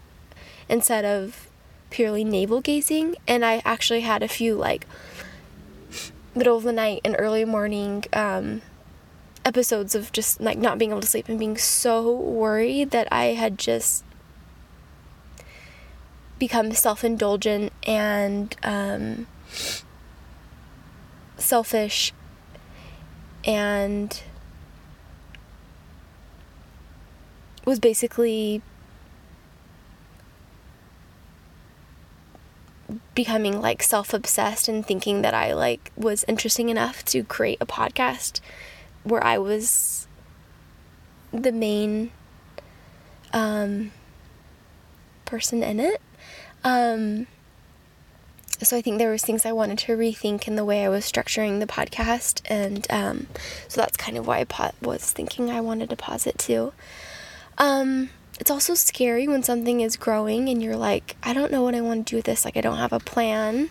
instead 0.68 1.06
of 1.06 1.47
purely 1.90 2.24
navel 2.24 2.60
gazing, 2.60 3.16
and 3.26 3.44
I 3.44 3.62
actually 3.64 4.02
had 4.02 4.22
a 4.22 4.28
few 4.28 4.54
like 4.54 4.86
middle 6.34 6.56
of 6.56 6.62
the 6.62 6.72
night 6.72 7.00
and 7.04 7.16
early 7.18 7.44
morning 7.44 8.04
um, 8.12 8.62
episodes 9.44 9.94
of 9.94 10.12
just 10.12 10.40
like 10.40 10.58
not 10.58 10.78
being 10.78 10.90
able 10.90 11.00
to 11.00 11.06
sleep 11.06 11.28
and 11.28 11.38
being 11.38 11.56
so 11.56 12.14
worried 12.14 12.90
that 12.90 13.08
I 13.10 13.26
had 13.26 13.58
just 13.58 14.04
become 16.38 16.72
self 16.72 17.02
indulgent 17.04 17.72
and 17.84 18.54
um, 18.62 19.26
selfish 21.36 22.12
and 23.44 24.22
was 27.64 27.80
basically 27.80 28.62
becoming 33.18 33.60
like 33.60 33.82
self-obsessed 33.82 34.68
and 34.68 34.86
thinking 34.86 35.22
that 35.22 35.34
I 35.34 35.52
like 35.52 35.90
was 35.96 36.24
interesting 36.28 36.68
enough 36.68 37.04
to 37.06 37.24
create 37.24 37.58
a 37.60 37.66
podcast 37.66 38.38
where 39.02 39.24
I 39.24 39.38
was 39.38 40.06
the 41.32 41.50
main 41.50 42.12
um, 43.32 43.90
person 45.24 45.64
in 45.64 45.80
it. 45.80 46.00
Um, 46.62 47.26
so 48.62 48.76
I 48.76 48.82
think 48.82 48.98
there 48.98 49.10
was 49.10 49.22
things 49.22 49.44
I 49.44 49.50
wanted 49.50 49.78
to 49.78 49.96
rethink 49.96 50.46
in 50.46 50.54
the 50.54 50.64
way 50.64 50.84
I 50.84 50.88
was 50.88 51.04
structuring 51.04 51.58
the 51.58 51.66
podcast, 51.66 52.42
and 52.44 52.86
um, 52.88 53.26
so 53.66 53.80
that's 53.80 53.96
kind 53.96 54.16
of 54.16 54.28
why 54.28 54.38
I 54.38 54.44
po- 54.44 54.70
was 54.80 55.10
thinking 55.10 55.50
I 55.50 55.60
wanted 55.60 55.90
to 55.90 55.96
pause 55.96 56.24
it 56.24 56.38
too. 56.38 56.72
Um, 57.58 58.10
it's 58.38 58.50
also 58.50 58.74
scary 58.74 59.26
when 59.26 59.42
something 59.42 59.80
is 59.80 59.96
growing 59.96 60.48
and 60.48 60.62
you're 60.62 60.76
like, 60.76 61.16
I 61.22 61.32
don't 61.32 61.50
know 61.50 61.62
what 61.62 61.74
I 61.74 61.80
want 61.80 62.06
to 62.06 62.10
do 62.10 62.16
with 62.16 62.26
this. 62.26 62.44
Like, 62.44 62.56
I 62.56 62.60
don't 62.60 62.78
have 62.78 62.92
a 62.92 63.00
plan. 63.00 63.70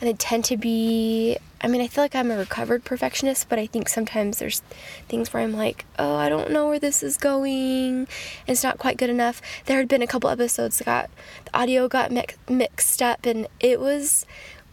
And 0.00 0.08
I 0.08 0.12
tend 0.14 0.44
to 0.46 0.56
be, 0.56 1.36
I 1.60 1.68
mean, 1.68 1.80
I 1.80 1.86
feel 1.86 2.02
like 2.02 2.16
I'm 2.16 2.30
a 2.30 2.36
recovered 2.36 2.84
perfectionist, 2.84 3.48
but 3.48 3.60
I 3.60 3.66
think 3.66 3.88
sometimes 3.88 4.38
there's 4.38 4.60
things 5.08 5.32
where 5.32 5.42
I'm 5.42 5.52
like, 5.52 5.84
oh, 5.96 6.16
I 6.16 6.28
don't 6.28 6.50
know 6.50 6.68
where 6.68 6.80
this 6.80 7.04
is 7.04 7.16
going. 7.16 8.08
It's 8.48 8.64
not 8.64 8.78
quite 8.78 8.96
good 8.96 9.10
enough. 9.10 9.40
There 9.66 9.78
had 9.78 9.86
been 9.86 10.02
a 10.02 10.08
couple 10.08 10.28
episodes 10.28 10.78
that 10.78 10.84
got, 10.84 11.10
the 11.44 11.56
audio 11.56 11.86
got 11.86 12.10
mi- 12.10 12.24
mixed 12.48 13.00
up 13.00 13.24
and 13.24 13.46
it 13.60 13.78
was, 13.78 14.26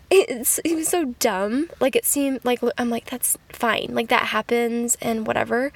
it's, 0.09 0.59
it 0.65 0.75
was 0.75 0.87
so 0.87 1.13
dumb. 1.19 1.69
Like, 1.79 1.95
it 1.95 2.05
seemed 2.05 2.43
like, 2.43 2.59
I'm 2.77 2.89
like, 2.89 3.07
that's 3.07 3.37
fine. 3.49 3.89
Like, 3.91 4.09
that 4.09 4.23
happens 4.23 4.97
and 4.99 5.27
whatever 5.27 5.71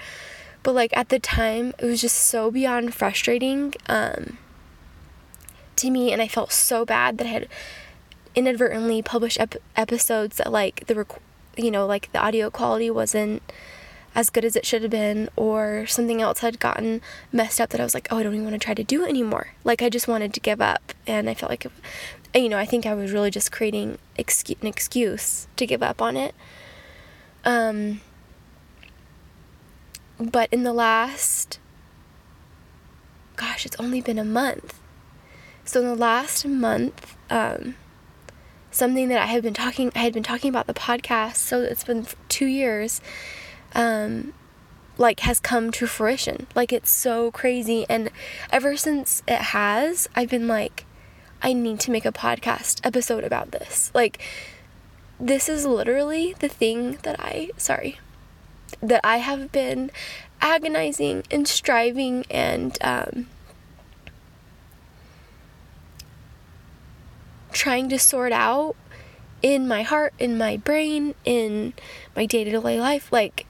but 0.63 0.74
like 0.74 0.96
at 0.96 1.10
the 1.10 1.20
time, 1.20 1.74
it 1.77 1.86
was 1.86 2.01
just 2.01 2.17
so 2.17 2.50
beyond 2.50 2.96
frustrating 2.96 3.74
um, 3.88 4.38
to 5.75 5.89
me, 5.91 6.12
and 6.12 6.22
I 6.22 6.27
felt 6.27 6.51
so 6.51 6.86
bad 6.86 7.17
that 7.17 7.27
I 7.27 7.32
had 7.32 7.48
inadvertently 8.36 9.01
published 9.01 9.39
ep- 9.39 9.62
episodes 9.75 10.38
that 10.38 10.51
like 10.51 10.88
the 10.88 10.96
rec- 10.96 11.22
you 11.55 11.70
know 11.70 11.86
like 11.86 12.12
the 12.13 12.20
audio 12.20 12.50
quality 12.50 12.89
wasn't 12.89 13.43
as 14.15 14.29
good 14.29 14.46
as 14.46 14.55
it 14.55 14.65
should 14.65 14.84
have 14.84 14.91
been 14.91 15.27
or 15.36 15.86
something 15.88 16.22
else 16.22 16.39
had 16.39 16.60
gotten 16.60 17.01
messed 17.32 17.60
up 17.60 17.70
that 17.72 17.82
I 17.82 17.84
was 17.84 17.93
like, 17.93 18.08
oh, 18.12 18.17
I 18.17 18.24
don't 18.24 18.34
even 18.34 18.46
want 18.46 18.53
to 18.53 18.63
try 18.63 18.75
to 18.75 18.84
do 18.84 19.03
it 19.03 19.10
anymore. 19.10 19.53
Like 19.63 19.82
I 19.82 19.89
just 19.89 20.08
wanted 20.08 20.34
to 20.36 20.39
give 20.39 20.62
up 20.62 20.93
and 21.08 21.29
I 21.29 21.34
felt 21.34 21.50
like 21.50 21.65
you 22.36 22.50
know, 22.50 22.58
I 22.58 22.65
think 22.65 22.86
I 22.86 22.93
was 22.93 23.12
really 23.12 23.29
just 23.29 23.51
creating 23.51 23.98
excuse, 24.17 24.58
an 24.62 24.67
excuse 24.67 25.48
to 25.55 25.65
give 25.65 25.84
up 25.84 26.01
on 26.01 26.17
it. 26.17 26.36
Um 27.43 28.01
but 30.32 30.50
in 30.51 30.63
the 30.63 30.74
last, 30.74 31.60
gosh, 33.36 33.65
it's 33.65 33.75
only 33.80 34.01
been 34.01 34.20
a 34.20 34.25
month. 34.25 34.80
So 35.65 35.80
in 35.80 35.88
the 35.88 35.96
last 35.96 36.46
month, 36.46 37.15
um, 37.30 37.75
something 38.72 39.08
that 39.10 39.22
I 39.22 39.27
had 39.27 39.44
been 39.44 39.53
talking, 39.53 39.92
I 39.96 40.00
had 40.00 40.13
been 40.13 40.24
talking 40.24 40.50
about 40.50 40.68
the 40.68 40.74
podcast. 40.74 41.36
So 41.36 41.62
it's 41.62 41.84
been 41.84 42.06
two 42.30 42.48
years. 42.48 43.01
Um, 43.74 44.34
like 44.98 45.22
has 45.22 45.39
come 45.39 45.72
to 45.72 45.88
fruition. 45.88 46.48
Like 46.56 46.72
it's 46.72 46.92
so 46.92 47.32
crazy. 47.32 47.86
And 47.89 48.12
ever 48.51 48.77
since 48.77 49.24
it 49.27 49.39
has, 49.39 50.08
I've 50.15 50.30
been 50.30 50.48
like, 50.48 50.86
I 51.42 51.53
need 51.53 51.80
to 51.82 51.92
make 51.92 52.06
a 52.06 52.12
podcast 52.12 52.80
episode 52.86 53.24
about 53.24 53.51
this. 53.51 53.92
Like, 53.94 54.22
this 55.20 55.50
is 55.50 55.65
literally 55.65 56.36
the 56.39 56.48
thing 56.48 56.98
that 57.03 57.20
I, 57.20 57.50
sorry, 57.58 58.00
that 58.82 59.01
I 59.03 59.18
have 59.18 59.51
been 59.51 59.92
agonizing 60.42 61.24
and 61.32 61.48
striving 61.48 62.25
and 62.30 62.77
um, 62.82 63.27
trying 67.51 67.89
to 67.89 68.00
sort 68.00 68.32
out 68.32 68.75
in 69.42 69.68
my 69.68 69.84
heart, 69.84 70.13
in 70.20 70.38
my 70.38 70.58
brain, 70.58 71.15
in 71.25 71.74
my 72.15 72.25
day 72.25 72.44
to 72.44 72.51
day 72.51 72.80
life. 72.80 73.12
Like, 73.12 73.46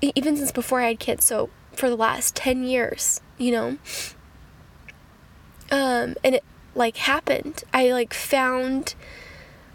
even 0.00 0.36
since 0.36 0.52
before 0.52 0.80
I 0.80 0.88
had 0.88 0.98
kids, 0.98 1.24
so 1.24 1.50
for 1.72 1.88
the 1.88 1.96
last 1.96 2.34
10 2.36 2.64
years, 2.64 3.20
you 3.38 3.52
know. 3.52 3.78
Um, 5.70 6.16
and 6.22 6.34
it 6.34 6.44
like 6.74 6.96
happened. 6.98 7.64
I 7.72 7.92
like 7.92 8.12
found, 8.12 8.94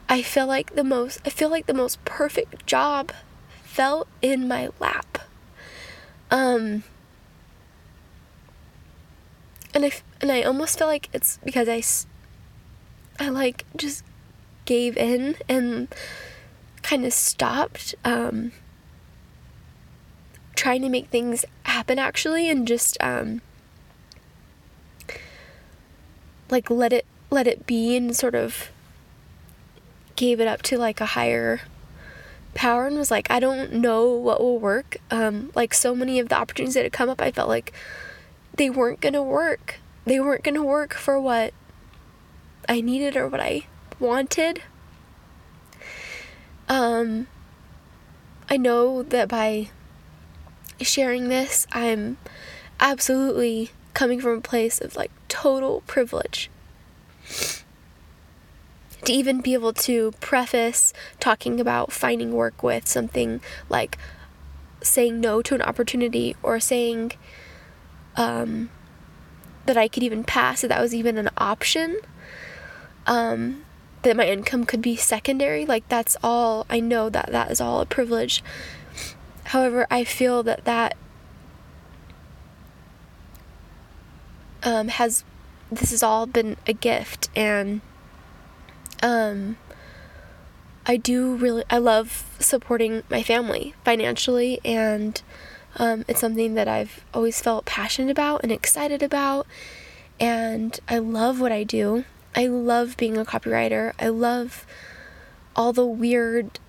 I 0.10 0.22
feel 0.22 0.48
like 0.48 0.76
the 0.76 0.84
most, 0.84 1.20
I 1.26 1.30
feel 1.30 1.50
like 1.50 1.66
the 1.66 1.74
most 1.74 2.04
perfect 2.06 2.66
job 2.66 3.12
fell 3.78 4.08
in 4.24 4.48
my 4.48 4.70
lap. 4.80 5.20
Um, 6.32 6.84
and 9.72 9.86
I 9.86 9.92
and 10.20 10.32
I 10.32 10.42
almost 10.42 10.80
feel 10.80 10.88
like 10.88 11.10
it's 11.14 11.38
because 11.46 11.70
I, 11.70 11.84
I 13.24 13.30
like 13.30 13.66
just 13.76 14.04
gave 14.66 14.98
in 14.98 15.36
and 15.48 15.94
kind 16.82 17.06
of 17.06 17.14
stopped 17.14 17.94
um, 18.04 18.52
trying 20.56 20.82
to 20.82 20.90
make 20.90 21.10
things 21.10 21.46
happen 21.62 22.00
actually 22.00 22.50
and 22.50 22.68
just 22.68 22.98
um, 23.00 23.42
like 26.50 26.72
let 26.72 26.92
it 26.92 27.06
let 27.30 27.46
it 27.46 27.68
be 27.68 27.96
and 27.96 28.16
sort 28.16 28.34
of 28.34 28.72
gave 30.16 30.40
it 30.40 30.48
up 30.48 30.64
to 30.64 30.80
like 30.80 31.00
a 31.00 31.06
higher 31.06 31.62
power 32.54 32.88
and 32.88 32.98
was 32.98 33.12
like, 33.12 33.30
I 33.30 33.40
don't 33.40 33.74
know 33.74 34.10
what 34.10 34.42
will 34.42 34.60
work. 34.60 34.98
Um, 35.12 35.52
like 35.56 35.74
so 35.74 35.96
many 35.96 36.20
of 36.20 36.30
the 36.30 36.38
opportunities 36.38 36.74
that 36.76 36.84
had 36.84 36.94
come 36.94 37.10
up, 37.10 37.22
I 37.22 37.32
felt 37.32 37.50
like 37.50 37.74
they 38.56 38.70
weren't 38.70 39.02
gonna 39.02 39.24
work. 39.24 39.80
They 40.06 40.20
weren't 40.20 40.44
gonna 40.44 40.64
work 40.64 40.94
for 40.94 41.20
what 41.20 41.54
I 42.68 42.82
needed 42.82 43.16
or 43.16 43.28
what 43.28 43.40
I 43.40 43.68
wanted. 44.00 44.62
Um, 46.70 47.28
I 48.50 48.58
know 48.58 49.04
that 49.04 49.30
by 49.30 49.70
sharing 50.82 51.30
this, 51.30 51.66
I'm 51.72 52.18
absolutely 52.80 53.72
coming 53.94 54.20
from 54.20 54.38
a 54.38 54.42
place 54.42 54.80
of 54.80 54.96
like 54.96 55.12
total 55.28 55.82
privilege 55.88 56.50
to 59.04 59.14
even 59.14 59.42
be 59.42 59.54
able 59.54 59.74
to 59.74 60.12
preface 60.20 60.94
talking 61.20 61.60
about 61.60 61.92
finding 61.92 62.34
work 62.34 62.64
with 62.64 62.88
something 62.88 63.42
like 63.70 63.98
saying 64.82 65.20
no 65.20 65.42
to 65.42 65.56
an 65.56 65.62
opportunity 65.62 66.36
or 66.44 66.60
saying 66.60 67.14
um, 68.16 68.70
that 69.66 69.78
I 69.78 69.88
could 69.88 70.04
even 70.04 70.24
pass, 70.24 70.62
that 70.62 70.70
that 70.70 70.82
was 70.82 70.96
even 70.96 71.18
an 71.18 71.30
option, 71.38 72.00
um, 73.06 73.64
that 74.02 74.16
my 74.16 74.28
income 74.28 74.66
could 74.66 74.82
be 74.82 74.96
secondary, 74.96 75.66
like 75.66 75.88
that's 75.90 76.18
all, 76.24 76.66
I 76.70 76.80
know 76.80 77.10
that 77.10 77.32
that 77.32 77.52
is 77.52 77.62
all 77.62 77.82
a 77.82 77.86
privilege. 77.86 78.44
However, 79.46 79.88
I 79.90 80.04
feel 80.04 80.44
that 80.44 80.66
that 80.66 80.98
um, 84.64 84.90
has, 84.90 85.24
this 85.72 85.92
has 85.92 86.04
all 86.04 86.26
been 86.26 86.58
a 86.66 86.74
gift 86.74 87.30
and 87.36 87.82
um, 89.04 89.58
I 90.86 90.98
do 90.98 91.36
really, 91.36 91.64
I 91.70 91.78
love 91.78 92.26
supporting 92.40 93.04
my 93.10 93.24
family 93.24 93.74
financially, 93.84 94.60
and 94.64 95.22
um, 95.76 96.06
it's 96.08 96.20
something 96.20 96.56
that 96.56 96.68
I've 96.68 97.04
always 97.14 97.42
felt 97.42 97.66
passionate 97.66 98.12
about 98.12 98.42
and 98.44 98.52
excited 98.52 99.04
about. 99.04 99.48
And 100.20 100.80
I 100.88 100.98
love 100.98 101.40
what 101.40 101.52
I 101.52 101.64
do. 101.64 102.06
I 102.36 102.48
love 102.48 102.98
being 102.98 103.18
a 103.18 103.26
copywriter. 103.26 103.94
I 104.00 104.10
love 104.10 104.66
all 105.56 105.74
the 105.74 105.86
weird, 105.86 106.60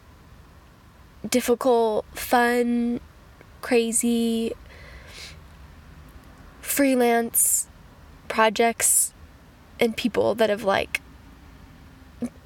difficult, 1.28 2.04
fun, 2.14 3.00
crazy, 3.60 4.52
freelance 6.60 7.68
projects 8.28 9.12
and 9.80 9.96
people 9.96 10.34
that 10.34 10.50
have 10.50 10.64
like 10.64 11.00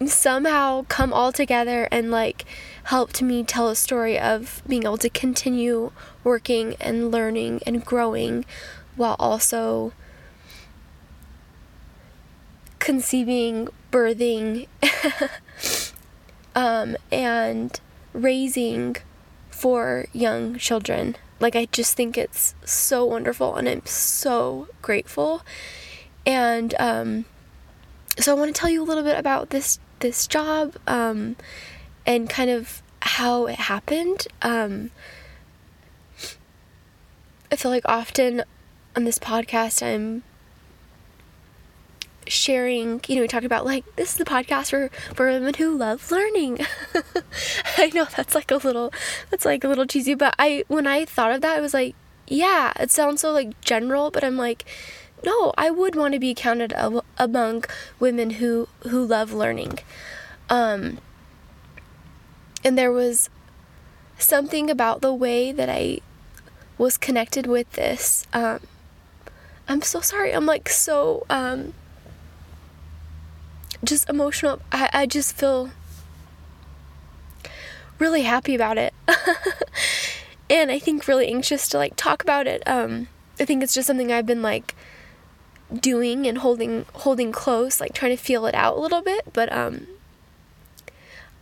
somehow 0.06 0.84
come 0.88 1.12
all 1.12 1.32
together 1.32 1.88
and 1.90 2.10
like 2.10 2.44
helped 2.84 3.22
me 3.22 3.42
tell 3.42 3.68
a 3.68 3.76
story 3.76 4.18
of 4.18 4.62
being 4.66 4.82
able 4.84 4.98
to 4.98 5.08
continue 5.08 5.92
working 6.24 6.76
and 6.80 7.10
learning 7.10 7.60
and 7.66 7.84
growing 7.84 8.44
while 8.96 9.16
also 9.18 9.92
conceiving, 12.78 13.68
birthing, 13.92 14.66
um, 16.56 16.96
and 17.12 17.80
raising 18.12 18.96
four 19.50 20.06
young 20.12 20.58
children. 20.58 21.16
Like, 21.38 21.54
I 21.54 21.66
just 21.66 21.96
think 21.96 22.18
it's 22.18 22.54
so 22.64 23.04
wonderful 23.04 23.54
and 23.54 23.68
I'm 23.68 23.86
so 23.86 24.68
grateful. 24.82 25.42
And, 26.26 26.74
um, 26.78 27.24
so 28.18 28.34
I 28.34 28.38
want 28.38 28.54
to 28.54 28.58
tell 28.58 28.70
you 28.70 28.82
a 28.82 28.84
little 28.84 29.02
bit 29.02 29.18
about 29.18 29.50
this 29.50 29.78
this 30.00 30.26
job 30.26 30.76
um, 30.86 31.36
and 32.06 32.28
kind 32.28 32.50
of 32.50 32.82
how 33.00 33.46
it 33.46 33.56
happened. 33.56 34.26
Um, 34.42 34.90
I 37.50 37.56
feel 37.56 37.70
like 37.70 37.84
often 37.86 38.44
on 38.96 39.04
this 39.04 39.18
podcast 39.18 39.82
I'm 39.82 40.22
sharing, 42.26 43.00
you 43.08 43.16
know, 43.16 43.22
we 43.22 43.28
talk 43.28 43.44
about 43.44 43.64
like 43.64 43.84
this 43.96 44.12
is 44.12 44.16
the 44.16 44.24
podcast 44.24 44.70
for 44.70 44.90
for 45.14 45.26
women 45.30 45.54
who 45.54 45.76
love 45.76 46.10
learning. 46.10 46.60
I 47.78 47.90
know 47.94 48.06
that's 48.16 48.34
like 48.34 48.50
a 48.50 48.56
little 48.56 48.92
that's 49.30 49.44
like 49.44 49.64
a 49.64 49.68
little 49.68 49.86
cheesy, 49.86 50.14
but 50.14 50.34
I 50.38 50.64
when 50.68 50.86
I 50.86 51.04
thought 51.04 51.32
of 51.32 51.40
that 51.40 51.56
I 51.56 51.60
was 51.60 51.74
like, 51.74 51.94
yeah, 52.26 52.72
it 52.78 52.90
sounds 52.90 53.20
so 53.20 53.32
like 53.32 53.60
general, 53.60 54.10
but 54.10 54.24
I'm 54.24 54.36
like 54.36 54.64
no, 55.24 55.52
I 55.56 55.70
would 55.70 55.94
want 55.94 56.14
to 56.14 56.20
be 56.20 56.34
counted 56.34 56.72
among 57.18 57.64
women 57.98 58.30
who 58.30 58.68
who 58.88 59.04
love 59.04 59.32
learning. 59.32 59.78
Um 60.50 60.98
and 62.64 62.76
there 62.78 62.92
was 62.92 63.30
something 64.18 64.70
about 64.70 65.00
the 65.00 65.14
way 65.14 65.52
that 65.52 65.68
I 65.68 65.98
was 66.78 66.96
connected 66.96 67.46
with 67.46 67.70
this 67.72 68.26
um 68.32 68.60
I'm 69.68 69.82
so 69.82 70.00
sorry. 70.00 70.32
I'm 70.32 70.46
like 70.46 70.68
so 70.68 71.24
um 71.30 71.74
just 73.84 74.08
emotional. 74.08 74.60
I, 74.70 74.88
I 74.92 75.06
just 75.06 75.34
feel 75.34 75.70
really 77.98 78.22
happy 78.22 78.54
about 78.54 78.78
it. 78.78 78.92
and 80.50 80.70
I 80.70 80.78
think 80.78 81.06
really 81.08 81.28
anxious 81.28 81.68
to 81.68 81.78
like 81.78 81.96
talk 81.96 82.22
about 82.22 82.46
it. 82.46 82.62
Um, 82.66 83.08
I 83.40 83.44
think 83.44 83.62
it's 83.62 83.74
just 83.74 83.86
something 83.86 84.12
I've 84.12 84.26
been 84.26 84.42
like 84.42 84.74
doing 85.80 86.26
and 86.26 86.38
holding 86.38 86.84
holding 86.94 87.32
close, 87.32 87.80
like 87.80 87.94
trying 87.94 88.16
to 88.16 88.22
feel 88.22 88.46
it 88.46 88.54
out 88.54 88.76
a 88.76 88.80
little 88.80 89.02
bit, 89.02 89.32
but 89.32 89.52
um 89.52 89.86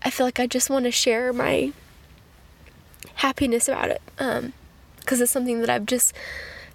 I 0.02 0.10
feel 0.10 0.26
like 0.26 0.40
I 0.40 0.46
just 0.46 0.70
want 0.70 0.84
to 0.86 0.90
share 0.90 1.32
my 1.32 1.72
happiness 3.16 3.68
about 3.68 3.90
it. 3.90 4.02
Um 4.18 4.52
because 5.00 5.20
it's 5.20 5.32
something 5.32 5.60
that 5.60 5.70
I've 5.70 5.86
just 5.86 6.14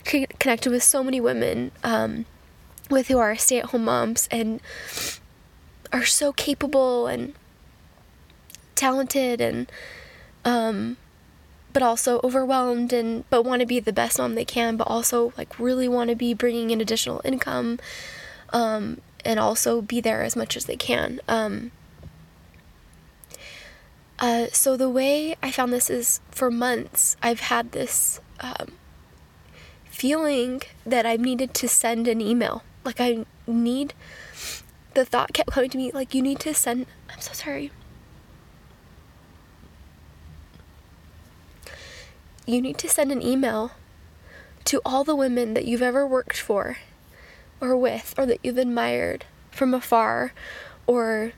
connected 0.04 0.72
with 0.72 0.84
so 0.84 1.04
many 1.04 1.20
women 1.20 1.72
um 1.84 2.26
with 2.90 3.08
who 3.08 3.18
are 3.18 3.36
stay-at-home 3.36 3.86
moms 3.86 4.28
and 4.30 4.62
are 5.92 6.06
so 6.06 6.32
capable 6.32 7.08
and 7.08 7.34
talented 8.76 9.42
and 9.42 9.72
um 10.44 10.98
but 11.76 11.84
also 11.84 12.22
overwhelmed 12.24 12.94
and 12.94 13.30
but 13.30 13.44
want 13.44 13.60
to 13.60 13.66
be 13.66 13.82
the 13.82 13.92
best 13.92 14.18
mom 14.18 14.34
they 14.36 14.46
can 14.46 14.78
but 14.78 14.88
also 14.88 15.34
like 15.38 15.60
really 15.60 15.90
want 15.90 16.10
to 16.10 16.16
be 16.16 16.34
bringing 16.34 16.72
in 16.72 16.80
additional 16.80 17.20
income 17.26 17.78
um 18.52 19.02
and 19.26 19.42
also 19.42 19.82
be 19.82 20.00
there 20.00 20.24
as 20.24 20.38
much 20.38 20.56
as 20.56 20.66
they 20.68 20.78
can 20.78 21.20
um 21.28 21.72
uh, 24.18 24.48
so 24.54 24.78
the 24.78 24.90
way 24.90 25.36
I 25.44 25.52
found 25.52 25.74
this 25.74 25.90
is 25.90 26.22
for 26.32 26.50
months 26.50 27.18
I've 27.22 27.42
had 27.42 27.74
this 27.74 28.22
um, 28.40 28.72
feeling 29.90 30.62
that 30.86 31.06
I 31.06 31.18
needed 31.18 31.54
to 31.56 31.68
send 31.68 32.08
an 32.08 32.22
email. 32.22 32.64
Like 32.86 33.02
I 33.02 33.26
need 33.46 33.94
the 34.94 35.04
thought 35.04 35.34
kept 35.34 35.52
coming 35.52 35.70
to 35.72 35.78
me 35.78 35.92
like 35.92 36.14
you 36.14 36.22
need 36.22 36.40
to 36.40 36.54
send 36.54 36.86
I'm 37.10 37.20
so 37.20 37.34
sorry. 37.34 37.72
You 42.46 42.62
need 42.62 42.78
to 42.80 42.90
send 42.90 43.12
an 43.12 43.22
email 43.22 43.72
to 44.66 44.82
Alt 44.86 45.08
the 45.08 45.16
women 45.16 45.54
that 45.54 45.66
you've 45.66 45.82
ever 45.82 46.06
worked 46.06 46.40
for 46.40 46.78
or 47.62 47.76
with 47.78 48.14
or 48.18 48.26
that 48.26 48.40
you've 48.44 48.58
admired 48.58 49.26
from 49.52 49.74
afar 49.74 50.34
or 50.88 51.34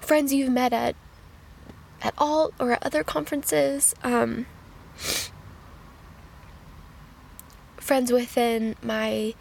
friends 0.00 0.32
you've 0.32 0.50
met 0.52 0.72
at 0.72 0.96
at 2.02 2.14
all 2.18 2.52
or 2.58 2.72
at 2.72 2.84
other 2.84 3.02
conferences 3.02 3.94
um, 4.02 4.46
friends 7.76 8.12
within 8.12 8.76
my 8.82 9.34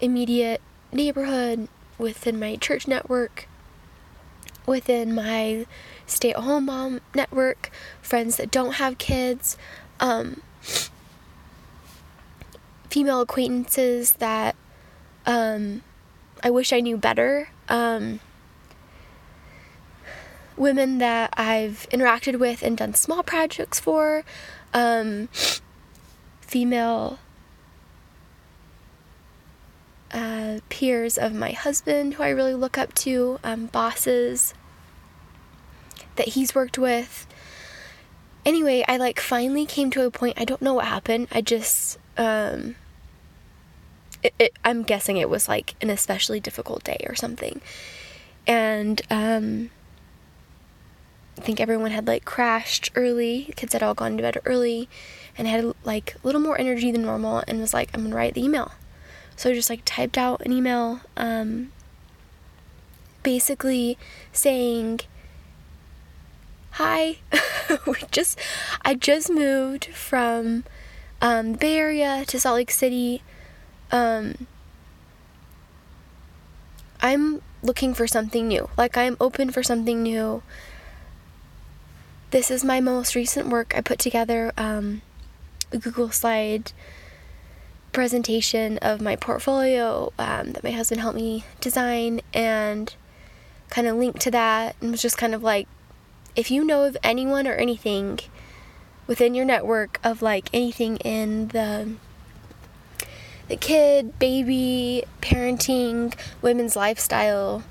immediate 0.00 0.60
neighborhood 0.92 1.68
within 1.98 2.38
my 2.38 2.56
church 2.56 2.88
network, 2.88 3.46
within 4.66 5.14
my 5.14 5.66
stay 6.06 6.30
at 6.30 6.36
home 6.36 6.66
mom 6.66 7.00
network, 7.14 7.70
friends 8.02 8.36
that 8.36 8.50
don't 8.50 8.74
have 8.74 8.98
kids, 8.98 9.56
um, 10.00 10.42
female 12.90 13.22
acquaintances 13.22 14.12
that 14.12 14.54
um, 15.26 15.82
I 16.42 16.50
wish 16.50 16.72
I 16.72 16.80
knew 16.80 16.96
better, 16.96 17.48
um, 17.68 18.20
women 20.56 20.98
that 20.98 21.32
I've 21.36 21.88
interacted 21.90 22.38
with 22.38 22.62
and 22.62 22.76
done 22.76 22.94
small 22.94 23.22
projects 23.22 23.80
for, 23.80 24.24
um, 24.72 25.28
female 26.40 27.18
uh, 30.12 30.60
peers 30.68 31.18
of 31.18 31.34
my 31.34 31.50
husband 31.50 32.14
who 32.14 32.22
I 32.22 32.28
really 32.28 32.54
look 32.54 32.78
up 32.78 32.94
to, 32.94 33.40
um, 33.42 33.66
bosses 33.66 34.54
that 36.16 36.28
he's 36.28 36.54
worked 36.54 36.78
with. 36.78 37.26
Anyway, 38.44 38.84
I 38.86 38.96
like 38.96 39.20
finally 39.20 39.66
came 39.66 39.90
to 39.90 40.04
a 40.04 40.10
point. 40.10 40.38
I 40.40 40.44
don't 40.44 40.62
know 40.62 40.74
what 40.74 40.86
happened. 40.86 41.28
I 41.32 41.40
just, 41.40 41.98
um, 42.18 42.76
it, 44.22 44.34
it, 44.38 44.58
I'm 44.64 44.82
guessing 44.82 45.16
it 45.16 45.30
was 45.30 45.48
like 45.48 45.74
an 45.80 45.90
especially 45.90 46.40
difficult 46.40 46.84
day 46.84 47.04
or 47.08 47.14
something. 47.14 47.60
And, 48.46 49.00
um, 49.10 49.70
I 51.36 51.40
think 51.40 51.60
everyone 51.60 51.90
had 51.90 52.06
like 52.06 52.24
crashed 52.24 52.90
early. 52.94 53.52
kids 53.56 53.72
had 53.72 53.82
all 53.82 53.94
gone 53.94 54.16
to 54.16 54.22
bed 54.22 54.40
early 54.44 54.88
and 55.36 55.48
had 55.48 55.74
like 55.84 56.14
a 56.14 56.26
little 56.26 56.40
more 56.40 56.58
energy 56.58 56.92
than 56.92 57.02
normal 57.02 57.42
and 57.48 57.60
was 57.60 57.74
like, 57.74 57.90
I'm 57.92 58.04
gonna 58.04 58.14
write 58.14 58.34
the 58.34 58.44
email. 58.44 58.72
So 59.36 59.50
I 59.50 59.54
just 59.54 59.70
like 59.70 59.82
typed 59.84 60.16
out 60.16 60.42
an 60.44 60.52
email 60.52 61.00
um, 61.16 61.72
basically 63.22 63.98
saying, 64.32 65.00
Hi, 66.78 67.18
we 67.86 67.94
just 68.10 68.36
I 68.84 68.94
just 68.94 69.30
moved 69.30 69.84
from 69.84 70.64
um, 71.22 71.52
Bay 71.52 71.78
Area 71.78 72.24
to 72.26 72.40
Salt 72.40 72.56
Lake 72.56 72.72
City. 72.72 73.22
Um, 73.92 74.48
I'm 77.00 77.42
looking 77.62 77.94
for 77.94 78.08
something 78.08 78.48
new. 78.48 78.68
Like 78.76 78.96
I'm 78.96 79.16
open 79.20 79.52
for 79.52 79.62
something 79.62 80.02
new. 80.02 80.42
This 82.32 82.50
is 82.50 82.64
my 82.64 82.80
most 82.80 83.14
recent 83.14 83.50
work 83.50 83.72
I 83.76 83.80
put 83.80 84.00
together 84.00 84.52
um, 84.56 85.02
a 85.70 85.78
Google 85.78 86.10
slide 86.10 86.72
presentation 87.92 88.78
of 88.78 89.00
my 89.00 89.14
portfolio 89.14 90.12
um, 90.18 90.50
that 90.54 90.64
my 90.64 90.72
husband 90.72 91.02
helped 91.02 91.18
me 91.18 91.44
design 91.60 92.20
and 92.32 92.96
kind 93.70 93.86
of 93.86 93.96
linked 93.96 94.20
to 94.22 94.32
that 94.32 94.74
and 94.80 94.90
was 94.90 95.00
just 95.00 95.16
kind 95.16 95.36
of 95.36 95.44
like 95.44 95.68
if 96.36 96.50
you 96.50 96.64
know 96.64 96.84
of 96.84 96.96
anyone 97.02 97.46
or 97.46 97.54
anything 97.54 98.20
within 99.06 99.34
your 99.34 99.44
network 99.44 100.00
of 100.02 100.22
like 100.22 100.48
anything 100.52 100.96
in 100.98 101.48
the 101.48 101.94
the 103.46 103.56
kid, 103.56 104.18
baby, 104.18 105.04
parenting, 105.20 106.14
women's 106.40 106.76
lifestyle, 106.76 107.62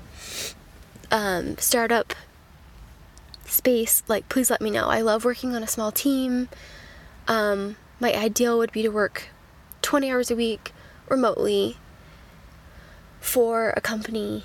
um, 1.10 1.58
startup 1.58 2.14
space, 3.44 4.04
like 4.06 4.28
please 4.28 4.50
let 4.50 4.60
me 4.60 4.70
know. 4.70 4.86
I 4.86 5.00
love 5.00 5.24
working 5.24 5.54
on 5.54 5.62
a 5.62 5.66
small 5.66 5.90
team. 5.90 6.48
Um, 7.26 7.76
my 7.98 8.14
ideal 8.14 8.56
would 8.58 8.70
be 8.70 8.82
to 8.82 8.88
work 8.88 9.28
20 9.82 10.10
hours 10.12 10.30
a 10.30 10.36
week 10.36 10.72
remotely 11.08 11.76
for 13.20 13.72
a 13.76 13.80
company 13.80 14.44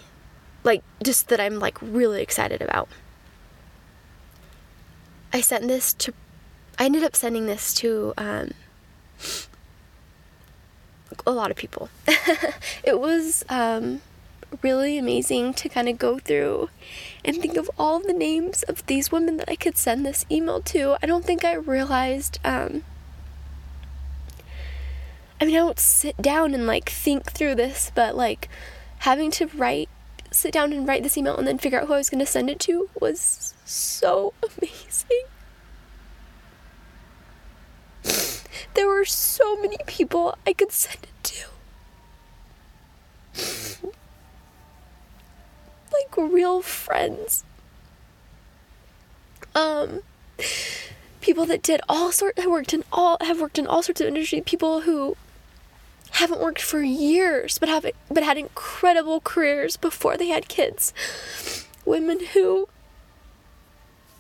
like 0.64 0.84
just 1.04 1.30
that 1.30 1.40
I'm 1.40 1.60
like 1.60 1.78
really 1.82 2.22
excited 2.22 2.62
about. 2.62 2.90
I 5.32 5.42
sent 5.42 5.68
this 5.68 5.94
to 5.94 6.14
I 6.78 6.86
ended 6.86 7.04
up 7.04 7.16
sending 7.16 7.46
this 7.46 7.74
to 7.76 8.14
um, 8.18 8.52
a 11.28 11.32
lot 11.32 11.52
of 11.52 11.58
people. 11.58 11.90
it 12.84 13.00
was 13.00 13.44
um, 13.50 14.02
really 14.62 14.98
amazing 14.98 15.54
to 15.56 15.68
kind 15.68 15.90
of 15.90 15.98
go 15.98 16.20
through 16.20 16.70
and 17.26 17.36
think 17.36 17.58
of 17.58 17.70
all 17.78 18.00
the 18.00 18.14
names 18.14 18.64
of 18.64 18.86
these 18.86 19.12
women 19.12 19.36
that 19.38 19.50
I 19.50 19.58
could 19.58 19.78
send 19.78 20.06
this 20.06 20.26
email 20.32 20.62
to. 20.62 20.96
I 21.04 21.06
don't 21.06 21.26
think 21.26 21.44
I 21.44 21.56
realized 21.56 22.40
um, 22.46 22.84
I 25.42 25.46
mean, 25.46 25.56
I 25.56 25.60
don't 25.60 25.80
sit 25.80 26.18
down 26.18 26.54
and 26.54 26.68
like 26.68 26.90
think 26.90 27.32
through 27.32 27.56
this, 27.56 27.92
but 27.96 28.16
like 28.16 28.50
having 29.00 29.32
to 29.32 29.48
write, 29.48 29.90
sit 30.32 30.54
down 30.54 30.74
and 30.74 30.88
write 30.88 31.04
this 31.04 31.18
email 31.18 31.38
and 31.38 31.48
then 31.48 31.58
figure 31.58 31.80
out 31.80 31.88
who 31.88 31.94
I 31.94 31.98
was 31.98 32.10
going 32.10 32.20
to 32.20 32.26
send 32.26 32.50
it 32.50 32.60
to 32.62 32.90
was 33.00 33.54
so 33.66 34.34
amazing. 34.44 35.24
There 38.74 38.88
were 38.88 39.06
so 39.06 39.60
many 39.62 39.78
people 39.88 40.38
I 40.46 40.54
could 40.54 40.72
send 40.72 41.04
it 41.04 41.24
to. 41.24 41.50
like 45.92 46.32
real 46.32 46.62
friends. 46.62 47.44
Um, 49.56 50.02
people 51.22 51.46
that 51.46 51.62
did 51.62 51.82
all 51.90 52.12
sort 52.12 52.38
have 52.38 52.50
worked 52.50 52.74
in 52.74 52.84
all 52.92 53.18
have 53.22 53.42
worked 53.42 53.60
in 53.60 53.68
all 53.68 53.82
sorts 53.84 54.02
of 54.02 54.08
industry. 54.08 54.42
People 54.42 54.82
who 54.82 55.18
haven't 56.12 56.42
worked 56.42 56.62
for 56.62 56.82
years 56.82 57.58
but 57.58 57.70
have 57.70 57.86
but 58.10 58.24
had 58.24 58.38
incredible 58.38 59.22
careers 59.22 59.78
before 59.78 60.18
they 60.18 60.28
had 60.28 60.48
kids. 60.48 60.94
Women 61.86 62.20
who 62.34 62.68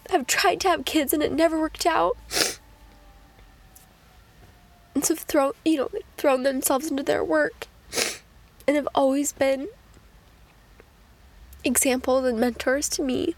have 0.09 0.25
tried 0.27 0.59
to 0.61 0.69
have 0.69 0.85
kids 0.85 1.13
and 1.13 1.21
it 1.21 1.31
never 1.31 1.59
worked 1.59 1.85
out. 1.85 2.17
And 4.95 5.05
so 5.05 5.15
thrown 5.15 5.53
you 5.63 5.77
know, 5.77 5.89
thrown 6.17 6.43
themselves 6.43 6.89
into 6.89 7.03
their 7.03 7.23
work 7.23 7.67
and 8.67 8.75
have 8.75 8.87
always 8.93 9.31
been 9.31 9.67
examples 11.63 12.25
and 12.25 12.39
mentors 12.39 12.89
to 12.89 13.03
me. 13.03 13.35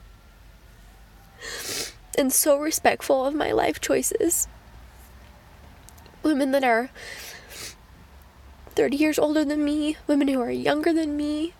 And 2.18 2.32
so 2.32 2.58
respectful 2.58 3.26
of 3.26 3.34
my 3.34 3.52
life 3.52 3.80
choices. 3.80 4.48
Women 6.24 6.52
that 6.52 6.64
are 6.64 6.90
30 8.76 8.98
years 8.98 9.20
older 9.20 9.44
than 9.44 9.64
me, 9.64 9.98
women 10.08 10.28
who 10.28 10.42
are 10.42 10.52
younger 10.52 10.94
than 10.94 11.18
me, 11.18 11.54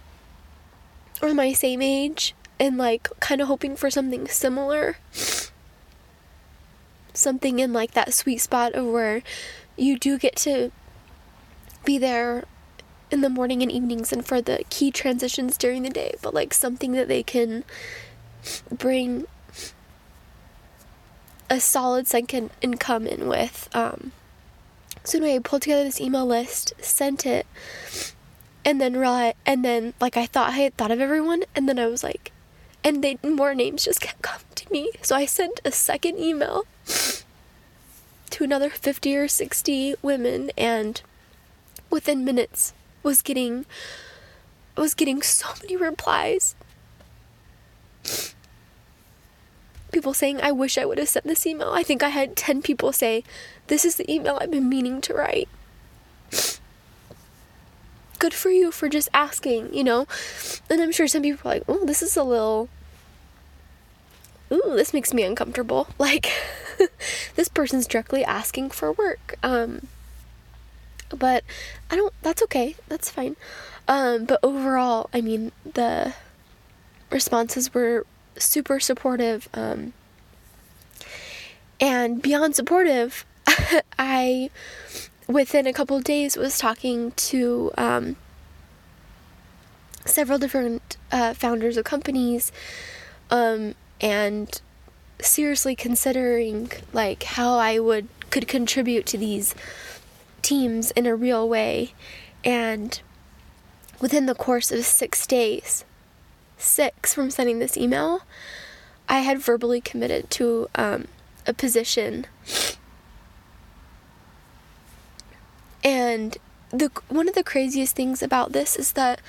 or 1.22 1.34
my 1.34 1.54
same 1.54 1.82
age, 1.82 2.34
and 2.60 2.78
like 2.78 3.10
kind 3.20 3.42
of 3.42 3.48
hoping 3.48 3.76
for 3.76 3.90
something 3.90 4.28
similar. 4.28 4.98
Something 7.14 7.60
in 7.60 7.74
like 7.74 7.92
that 7.92 8.14
sweet 8.14 8.40
spot 8.40 8.74
of 8.74 8.86
where 8.86 9.22
you 9.76 9.98
do 9.98 10.18
get 10.18 10.36
to 10.38 10.72
be 11.84 11.98
there 11.98 12.46
in 13.10 13.22
the 13.22 13.30
morning 13.30 13.62
and 13.62 13.72
evenings 13.72 14.14
and 14.14 14.26
for 14.26 14.42
the 14.42 14.64
key 14.70 14.92
transitions 14.92 15.58
during 15.58 15.84
the 15.84 15.90
day, 15.90 16.16
but 16.22 16.34
like 16.34 16.54
something 16.54 16.94
that 16.94 17.08
they 17.08 17.24
can 17.24 17.64
bring 18.70 19.26
a 21.50 21.60
solid 21.60 22.08
second 22.08 22.50
income 22.62 23.06
in 23.06 23.28
with. 23.28 23.70
Um, 23.74 24.14
so 25.04 25.18
anyway, 25.18 25.36
I 25.36 25.40
pulled 25.40 25.64
together 25.64 25.84
this 25.84 26.02
email 26.02 26.26
list, 26.26 26.74
sent 26.80 27.26
it, 27.26 27.48
and 28.64 28.80
then 28.80 28.96
realized, 28.96 29.36
and 29.46 29.66
then 29.66 29.94
like 30.00 30.18
I 30.18 30.26
thought 30.26 30.50
I 30.50 30.60
had 30.60 30.78
thought 30.78 30.92
of 30.92 31.02
everyone, 31.02 31.44
and 31.56 31.68
then 31.68 31.80
I 31.80 31.88
was 31.88 32.04
like, 32.04 32.32
and 32.84 33.04
they 33.04 33.18
more 33.24 33.54
names 33.54 33.86
just 33.86 34.02
kept 34.02 34.22
coming 34.22 34.46
to 34.56 34.72
me. 34.72 34.92
So 35.02 35.16
I 35.16 35.26
sent 35.26 35.62
a 35.66 35.72
second 35.72 36.20
email 36.20 36.66
to 38.32 38.44
another 38.44 38.70
50 38.70 39.16
or 39.18 39.28
60 39.28 39.96
women 40.02 40.52
and 40.58 41.02
within 41.90 42.24
minutes 42.24 42.74
was 43.04 43.22
getting 43.22 43.66
was 44.78 44.94
getting 44.94 45.22
so 45.22 45.50
many 45.62 45.76
replies 45.76 46.56
people 49.92 50.14
saying 50.14 50.40
i 50.42 50.52
wish 50.52 50.78
i 50.78 50.86
would 50.86 50.98
have 50.98 51.10
sent 51.10 51.26
this 51.26 51.46
email 51.46 51.72
i 51.72 51.84
think 51.84 52.02
i 52.04 52.10
had 52.10 52.36
10 52.36 52.62
people 52.62 52.92
say 52.92 53.24
this 53.68 53.86
is 53.86 53.96
the 53.96 54.12
email 54.12 54.38
i've 54.42 54.52
been 54.52 54.70
meaning 54.70 55.02
to 55.02 55.14
write 55.14 55.50
good 58.20 58.34
for 58.34 58.50
you 58.50 58.72
for 58.72 58.88
just 58.88 59.10
asking 59.14 59.74
you 59.74 59.84
know 59.84 60.06
and 60.70 60.82
i'm 60.82 60.92
sure 60.92 61.08
some 61.08 61.24
people 61.24 61.50
are 61.50 61.56
like 61.56 61.64
oh 61.68 61.86
this 61.86 62.02
is 62.02 62.16
a 62.16 62.24
little 62.24 62.70
ooh 64.52 64.76
this 64.76 64.94
makes 64.94 65.14
me 65.14 65.24
uncomfortable 65.24 65.88
like 65.98 66.32
this 67.36 67.50
person's 67.50 67.88
directly 67.88 68.24
asking 68.24 68.70
for 68.70 68.92
work 68.92 69.36
um 69.44 69.88
but 71.18 71.44
I 71.90 71.96
don't 71.96 72.14
that's 72.22 72.42
okay. 72.44 72.76
That's 72.88 73.10
fine. 73.10 73.36
Um 73.88 74.26
but 74.26 74.40
overall, 74.44 75.10
I 75.14 75.22
mean, 75.22 75.52
the 75.74 76.14
responses 77.10 77.74
were 77.74 78.06
super 78.42 78.80
supportive 78.80 79.48
um 79.54 79.94
and 81.82 82.22
beyond 82.22 82.56
supportive, 82.56 83.26
I 84.00 84.52
within 85.28 85.66
a 85.66 85.74
couple 85.74 86.00
days 86.00 86.38
was 86.38 86.60
talking 86.60 87.12
to 87.12 87.72
um 87.78 88.16
several 90.06 90.38
different 90.38 90.98
uh, 91.12 91.34
founders 91.34 91.78
of 91.78 91.86
companies 91.86 92.52
um 93.30 93.76
and 94.00 94.62
seriously 95.20 95.76
considering 95.76 96.72
like 96.92 97.24
how 97.24 97.58
I 97.58 97.80
would 97.80 98.08
could 98.30 98.48
contribute 98.48 99.06
to 99.08 99.18
these 99.18 99.54
teams 100.42 100.92
in 100.92 101.06
a 101.06 101.16
real 101.16 101.48
way. 101.48 101.94
And 102.44 103.00
within 104.00 104.26
the 104.26 104.36
course 104.36 104.72
of 104.72 104.84
six 104.86 105.28
days, 105.28 105.86
six 106.62 107.14
from 107.14 107.30
sending 107.32 107.60
this 107.60 107.78
email, 107.78 108.22
I 109.10 109.20
had 109.20 109.40
verbally 109.40 109.82
committed 109.82 110.30
to 110.32 110.70
um, 110.76 111.08
a 111.46 111.54
position. 111.54 112.26
And 115.84 116.38
the 116.70 116.92
one 117.10 117.28
of 117.28 117.36
the 117.36 117.44
craziest 117.44 117.96
things 117.96 118.24
about 118.24 118.54
this 118.54 118.76
is 118.76 118.94
that 118.94 119.20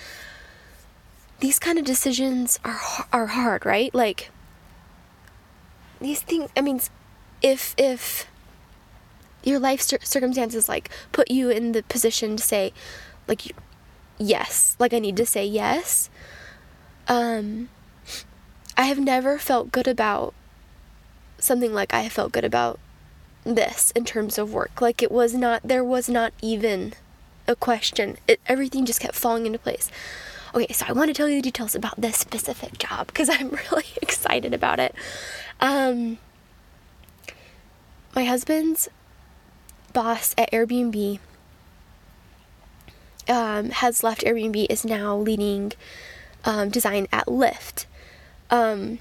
these 1.41 1.59
kind 1.59 1.79
of 1.79 1.85
decisions 1.85 2.61
are 2.65 2.79
are 3.13 3.27
hard, 3.27 3.67
right? 3.67 3.93
Like 3.95 4.31
these 6.01 6.21
things. 6.21 6.51
I 6.57 6.61
mean, 6.61 6.81
if 7.43 7.75
if 7.77 8.27
your 9.43 9.59
life 9.59 9.81
circumstances 9.81 10.69
like 10.69 10.89
put 11.11 11.31
you 11.31 11.51
in 11.51 11.73
the 11.73 11.83
position 11.85 12.37
to 12.37 12.43
say 12.43 12.73
like 13.27 13.55
yes 14.19 14.77
like 14.79 14.95
i 14.95 14.99
need 14.99 15.17
to 15.17 15.27
say 15.27 15.45
yes 15.45 16.09
um 17.09 17.69
i 18.77 18.85
have 18.85 18.99
never 18.99 19.39
felt 19.39 19.73
good 19.73 19.89
about 19.89 20.35
something 21.39 21.73
like 21.73 21.93
i 21.93 22.09
felt 22.09 22.33
good 22.33 22.45
about 22.45 22.79
this 23.45 23.91
in 23.93 24.05
terms 24.05 24.39
of 24.39 24.53
work. 24.53 24.81
Like 24.81 25.03
it 25.03 25.11
was 25.11 25.35
not 25.35 25.63
there 25.65 25.85
was 25.85 26.09
not 26.09 26.33
even 26.41 26.95
a 27.49 27.57
question. 27.57 28.17
It 28.29 28.41
everything 28.47 28.85
just 28.87 29.01
kept 29.01 29.15
falling 29.15 29.47
into 29.47 29.59
place. 29.59 29.91
Okay 30.55 30.73
so 30.73 30.87
i 30.89 30.93
want 30.93 31.09
to 31.09 31.15
tell 31.15 31.29
you 31.29 31.37
the 31.37 31.43
details 31.43 31.75
about 31.75 32.01
this 32.01 32.17
specific 32.17 32.79
job 32.79 33.07
because 33.07 33.31
i'm 33.31 33.51
really 33.71 33.87
excited 34.01 34.55
about 34.55 34.79
it. 34.79 34.95
Um 35.61 36.19
my 38.15 38.25
husband's 38.25 38.89
boss 39.93 40.35
at 40.37 40.51
Airbnb 40.53 41.19
um, 43.29 43.71
has 43.71 44.03
left 44.03 44.23
Airbnb, 44.23 44.67
is 44.69 44.85
now 44.85 45.17
leading 45.17 45.73
um, 46.45 46.69
design 46.69 47.07
at 47.13 47.27
Lyft, 47.27 47.87
um, 48.51 48.99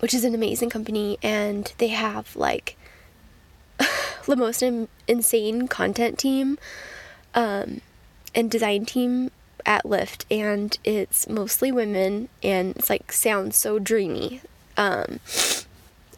which 0.00 0.14
is 0.14 0.24
an 0.24 0.34
amazing 0.34 0.70
company, 0.70 1.18
and 1.22 1.72
they 1.78 1.88
have 1.88 2.34
like 2.36 2.76
the 4.26 4.36
most 4.36 4.62
Im- 4.62 4.88
insane 5.06 5.68
content 5.68 6.18
team 6.18 6.58
um, 7.34 7.80
and 8.34 8.50
design 8.50 8.84
team 8.84 9.30
at 9.64 9.84
Lyft, 9.84 10.24
and 10.30 10.78
it's 10.84 11.28
mostly 11.28 11.70
women, 11.70 12.28
and 12.42 12.76
it's 12.76 12.90
like 12.90 13.12
sounds 13.12 13.56
so 13.56 13.78
dreamy. 13.78 14.40
Um, 14.76 15.20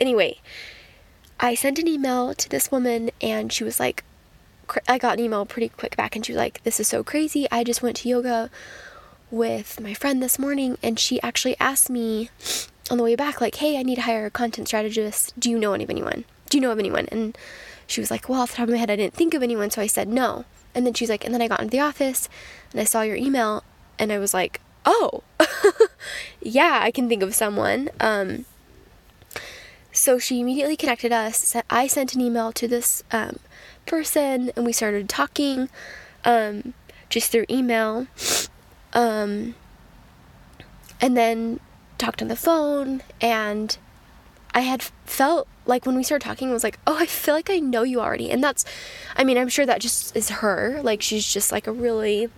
anyway, 0.00 0.38
I 1.40 1.54
sent 1.54 1.78
an 1.78 1.88
email 1.88 2.34
to 2.34 2.48
this 2.48 2.70
woman 2.70 3.10
and 3.20 3.52
she 3.52 3.64
was 3.64 3.80
like, 3.80 4.04
I 4.88 4.98
got 4.98 5.18
an 5.18 5.24
email 5.24 5.44
pretty 5.44 5.68
quick 5.68 5.96
back 5.96 6.16
and 6.16 6.24
she 6.24 6.32
was 6.32 6.38
like, 6.38 6.62
This 6.62 6.80
is 6.80 6.88
so 6.88 7.02
crazy. 7.02 7.46
I 7.50 7.64
just 7.64 7.82
went 7.82 7.96
to 7.98 8.08
yoga 8.08 8.50
with 9.34 9.80
my 9.80 9.92
friend 9.92 10.22
this 10.22 10.38
morning 10.38 10.78
and 10.82 10.98
she 10.98 11.20
actually 11.20 11.56
asked 11.58 11.90
me 11.90 12.30
on 12.90 12.98
the 12.98 13.04
way 13.04 13.16
back, 13.16 13.40
like, 13.40 13.56
Hey, 13.56 13.78
I 13.78 13.82
need 13.82 13.96
to 13.96 14.02
hire 14.02 14.26
a 14.26 14.30
content 14.30 14.68
strategist. 14.68 15.38
Do 15.38 15.50
you 15.50 15.58
know 15.58 15.74
of 15.74 15.90
anyone? 15.90 16.24
Do 16.48 16.56
you 16.56 16.62
know 16.62 16.70
of 16.70 16.78
anyone? 16.78 17.08
And 17.10 17.36
she 17.86 18.00
was 18.00 18.10
like, 18.10 18.28
Well, 18.28 18.40
off 18.40 18.52
the 18.52 18.58
top 18.58 18.68
of 18.68 18.70
my 18.70 18.78
head, 18.78 18.90
I 18.90 18.96
didn't 18.96 19.14
think 19.14 19.34
of 19.34 19.42
anyone. 19.42 19.70
So 19.70 19.82
I 19.82 19.86
said 19.86 20.08
no. 20.08 20.44
And 20.74 20.86
then 20.86 20.94
she's 20.94 21.10
like, 21.10 21.24
And 21.24 21.34
then 21.34 21.42
I 21.42 21.48
got 21.48 21.60
into 21.60 21.72
the 21.72 21.80
office 21.80 22.28
and 22.72 22.80
I 22.80 22.84
saw 22.84 23.02
your 23.02 23.16
email 23.16 23.64
and 23.98 24.12
I 24.12 24.18
was 24.18 24.32
like, 24.32 24.60
Oh, 24.86 25.22
yeah, 26.40 26.78
I 26.82 26.90
can 26.90 27.08
think 27.08 27.22
of 27.22 27.34
someone. 27.34 27.88
Um, 28.00 28.44
so 29.92 30.18
she 30.18 30.40
immediately 30.40 30.76
connected 30.76 31.12
us. 31.12 31.56
I 31.70 31.86
sent 31.86 32.14
an 32.14 32.20
email 32.20 32.52
to 32.52 32.68
this 32.68 33.02
um, 33.10 33.38
person 33.86 34.50
and 34.54 34.66
we 34.66 34.72
started 34.72 35.08
talking 35.08 35.68
um, 36.24 36.74
just 37.08 37.30
through 37.32 37.46
email. 37.48 38.06
Um, 38.94 39.54
and 41.00 41.16
then 41.16 41.60
talked 41.98 42.22
on 42.22 42.28
the 42.28 42.36
phone 42.36 43.02
and 43.20 43.76
I 44.54 44.60
had 44.60 44.82
felt 45.04 45.48
like 45.66 45.84
when 45.84 45.96
we 45.96 46.04
started 46.04 46.24
talking, 46.24 46.48
I 46.48 46.52
was 46.52 46.62
like, 46.62 46.78
oh, 46.86 46.96
I 46.96 47.06
feel 47.06 47.34
like 47.34 47.50
I 47.50 47.58
know 47.58 47.82
you 47.82 48.00
already. 48.00 48.30
And 48.30 48.42
that's, 48.42 48.64
I 49.16 49.24
mean, 49.24 49.36
I'm 49.36 49.48
sure 49.48 49.66
that 49.66 49.80
just 49.80 50.14
is 50.14 50.30
her. 50.30 50.80
Like, 50.82 51.02
she's 51.02 51.26
just 51.26 51.50
like 51.50 51.66
a 51.66 51.72
really 51.72 52.28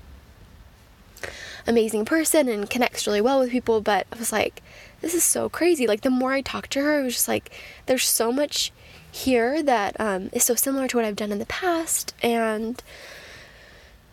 amazing 1.66 2.04
person 2.04 2.48
and 2.48 2.70
connects 2.70 3.06
really 3.06 3.20
well 3.20 3.40
with 3.40 3.50
people. 3.50 3.82
But 3.82 4.06
I 4.12 4.18
was 4.18 4.32
like, 4.32 4.62
this 5.02 5.14
is 5.14 5.24
so 5.24 5.48
crazy. 5.48 5.86
Like 5.86 6.00
the 6.00 6.10
more 6.10 6.32
I 6.32 6.40
talked 6.40 6.70
to 6.72 6.80
her, 6.80 7.00
I 7.00 7.02
was 7.02 7.14
just 7.14 7.28
like, 7.28 7.52
there's 7.84 8.08
so 8.08 8.32
much 8.32 8.72
here 9.10 9.62
that 9.62 9.98
um, 10.00 10.30
is 10.32 10.44
so 10.44 10.54
similar 10.54 10.88
to 10.88 10.96
what 10.96 11.04
I've 11.04 11.16
done 11.16 11.32
in 11.32 11.38
the 11.38 11.46
past, 11.46 12.14
and 12.22 12.82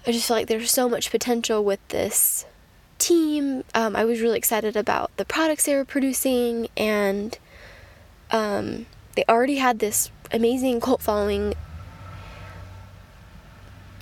I 0.06 0.12
just 0.12 0.28
feel 0.28 0.38
like 0.38 0.48
there's 0.48 0.72
so 0.72 0.90
much 0.90 1.12
potential 1.12 1.64
with 1.64 1.86
this 1.88 2.46
team. 2.98 3.64
Um, 3.74 3.96
I 3.96 4.04
was 4.04 4.20
really 4.20 4.38
excited 4.38 4.76
about 4.76 5.16
the 5.18 5.26
products 5.26 5.66
they 5.66 5.76
were 5.76 5.86
producing, 5.86 6.68
and 6.76 7.38
um, 8.32 8.86
they 9.16 9.24
already 9.30 9.56
had 9.56 9.80
this 9.80 10.12
amazing 10.32 10.82
cult 10.82 11.02
following 11.02 11.54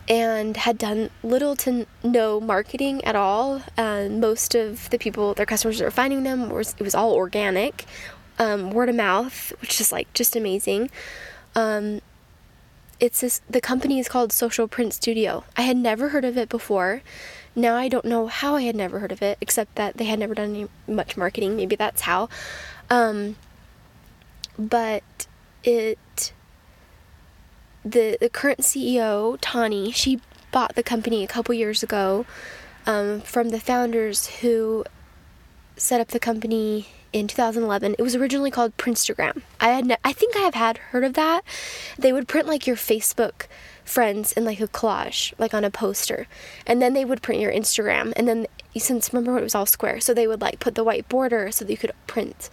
and 0.10 0.58
had 0.58 0.78
done 0.78 1.10
little 1.24 1.56
to 1.56 1.86
no 2.04 2.40
marketing 2.42 3.04
at 3.06 3.16
all. 3.16 3.62
And 3.78 4.20
most 4.20 4.56
of 4.56 4.90
the 4.90 4.98
people, 4.98 5.36
their 5.36 5.46
customers 5.46 5.78
that 5.78 5.86
were 5.86 5.92
finding 5.92 6.24
them, 6.24 6.50
was 6.50 6.76
it 6.80 6.84
was 6.84 6.96
all 6.96 7.14
organic, 7.14 7.86
um, 8.40 8.72
word 8.72 8.90
of 8.90 8.96
mouth, 8.96 9.54
which 9.62 9.80
is 9.80 9.92
like 9.92 10.12
just 10.14 10.36
amazing. 10.36 10.90
Um, 11.56 12.02
it's 13.02 13.20
this, 13.20 13.42
the 13.50 13.60
company 13.60 14.00
is 14.00 14.08
called 14.08 14.32
Social 14.32 14.68
Print 14.68 14.94
Studio. 14.94 15.44
I 15.58 15.64
had 15.64 15.76
never 15.76 16.10
heard 16.10 16.24
of 16.24 16.38
it 16.38 16.48
before. 16.48 17.02
Now 17.56 17.76
I 17.76 17.90
don't 17.90 18.06
know 18.06 18.28
how 18.28 18.56
I 18.56 18.62
had 18.62 18.76
never 18.76 19.00
heard 19.00 19.12
of 19.12 19.24
it, 19.24 19.40
except 19.42 19.76
that 19.76 19.98
they 19.98 20.06
had 20.06 20.20
never 20.20 20.36
done 20.36 20.52
any 20.52 20.68
much 20.88 21.18
marketing. 21.18 21.58
Maybe 21.58 21.76
that's 21.76 22.02
how. 22.02 22.30
Um, 22.92 23.38
but 24.58 25.04
it 25.64 26.32
the 27.84 28.18
the 28.22 28.30
current 28.30 28.60
CEO 28.60 29.38
Tani 29.42 29.92
she 29.92 30.22
bought 30.52 30.76
the 30.76 30.84
company 30.84 31.24
a 31.24 31.28
couple 31.28 31.56
years 31.56 31.82
ago 31.82 32.26
um, 32.86 33.22
from 33.22 33.50
the 33.50 33.60
founders 33.60 34.28
who 34.28 34.86
set 35.78 36.00
up 36.00 36.10
the 36.10 36.20
company 36.20 36.88
in 37.14 37.28
2011. 37.28 37.96
It 37.98 38.02
was 38.02 38.16
originally 38.16 38.52
called 38.52 38.76
Printstagram. 38.78 39.42
I 39.60 39.70
had 39.70 39.86
ne- 39.86 39.98
I 40.04 40.14
think 40.14 40.36
I 40.36 40.42
have 40.42 40.56
had 40.56 40.78
heard 40.78 41.04
of 41.04 41.14
that. 41.14 41.42
They 41.98 42.14
would 42.14 42.28
print 42.28 42.48
like 42.48 42.66
your 42.66 42.76
Facebook 42.76 43.48
friends 43.84 44.32
in 44.32 44.46
like 44.46 44.60
a 44.60 44.68
collage, 44.68 45.34
like 45.38 45.54
on 45.54 45.64
a 45.64 45.72
poster, 45.72 46.28
and 46.66 46.82
then 46.82 46.94
they 46.94 47.06
would 47.06 47.22
print 47.22 47.42
your 47.42 47.52
Instagram. 47.52 48.14
And 48.16 48.28
then 48.28 48.48
since 48.78 49.12
remember 49.14 49.38
it 49.38 49.44
was 49.44 49.56
all 49.56 49.66
square, 49.66 50.00
so 50.00 50.14
they 50.14 50.28
would 50.28 50.42
like 50.42 50.60
put 50.60 50.76
the 50.76 50.84
white 50.84 51.10
border 51.10 51.52
so 51.52 51.66
that 51.66 51.72
you 51.72 51.78
could 51.78 51.92
print. 52.08 52.50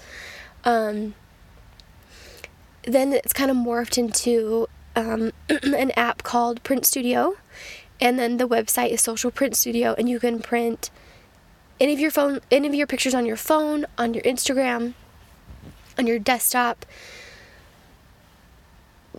Um, 0.64 1.14
then 2.82 3.12
it's 3.12 3.32
kind 3.32 3.50
of 3.50 3.56
morphed 3.56 3.98
into 3.98 4.66
um, 4.96 5.32
an 5.48 5.92
app 5.92 6.22
called 6.22 6.62
Print 6.62 6.84
Studio, 6.84 7.36
and 8.00 8.18
then 8.18 8.38
the 8.38 8.48
website 8.48 8.90
is 8.90 9.00
Social 9.00 9.30
Print 9.30 9.56
Studio, 9.56 9.94
and 9.96 10.08
you 10.08 10.18
can 10.18 10.40
print 10.40 10.90
any 11.80 11.92
of 11.92 12.00
your 12.00 12.10
phone, 12.10 12.40
any 12.50 12.66
of 12.66 12.74
your 12.74 12.86
pictures 12.86 13.14
on 13.14 13.26
your 13.26 13.36
phone, 13.36 13.86
on 13.96 14.14
your 14.14 14.22
Instagram, 14.24 14.94
on 15.98 16.06
your 16.06 16.18
desktop, 16.18 16.84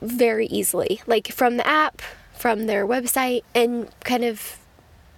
very 0.02 0.48
easily, 0.48 1.02
like 1.08 1.32
from 1.32 1.58
the 1.58 1.68
app, 1.68 2.02
from 2.34 2.68
their 2.68 2.88
website, 2.88 3.44
and 3.54 3.90
kind 4.02 4.24
of 4.24 4.58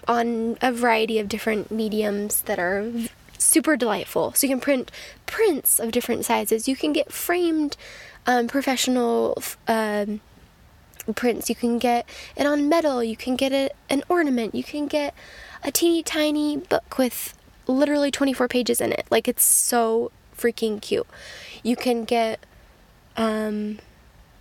on 0.07 0.57
a 0.61 0.71
variety 0.71 1.19
of 1.19 1.29
different 1.29 1.71
mediums 1.71 2.41
that 2.43 2.57
are 2.57 2.91
super 3.37 3.77
delightful. 3.77 4.33
So 4.33 4.47
you 4.47 4.53
can 4.53 4.61
print 4.61 4.91
prints 5.25 5.79
of 5.79 5.91
different 5.91 6.25
sizes. 6.25 6.67
You 6.67 6.75
can 6.75 6.93
get 6.93 7.11
framed 7.11 7.77
um, 8.25 8.47
professional 8.47 9.41
um, 9.67 10.21
prints. 11.15 11.49
You 11.49 11.55
can 11.55 11.79
get 11.79 12.07
it 12.35 12.45
on 12.45 12.69
metal. 12.69 13.03
You 13.03 13.17
can 13.17 13.35
get 13.35 13.51
it 13.51 13.75
an 13.89 14.03
ornament. 14.09 14.55
You 14.55 14.63
can 14.63 14.87
get 14.87 15.13
a 15.63 15.71
teeny 15.71 16.03
tiny 16.03 16.57
book 16.57 16.97
with 16.97 17.33
literally 17.67 18.11
24 18.11 18.47
pages 18.47 18.81
in 18.81 18.91
it. 18.91 19.05
Like 19.09 19.27
it's 19.27 19.43
so 19.43 20.11
freaking 20.37 20.81
cute. 20.81 21.07
You 21.63 21.75
can 21.75 22.03
get 22.03 22.39
um 23.17 23.79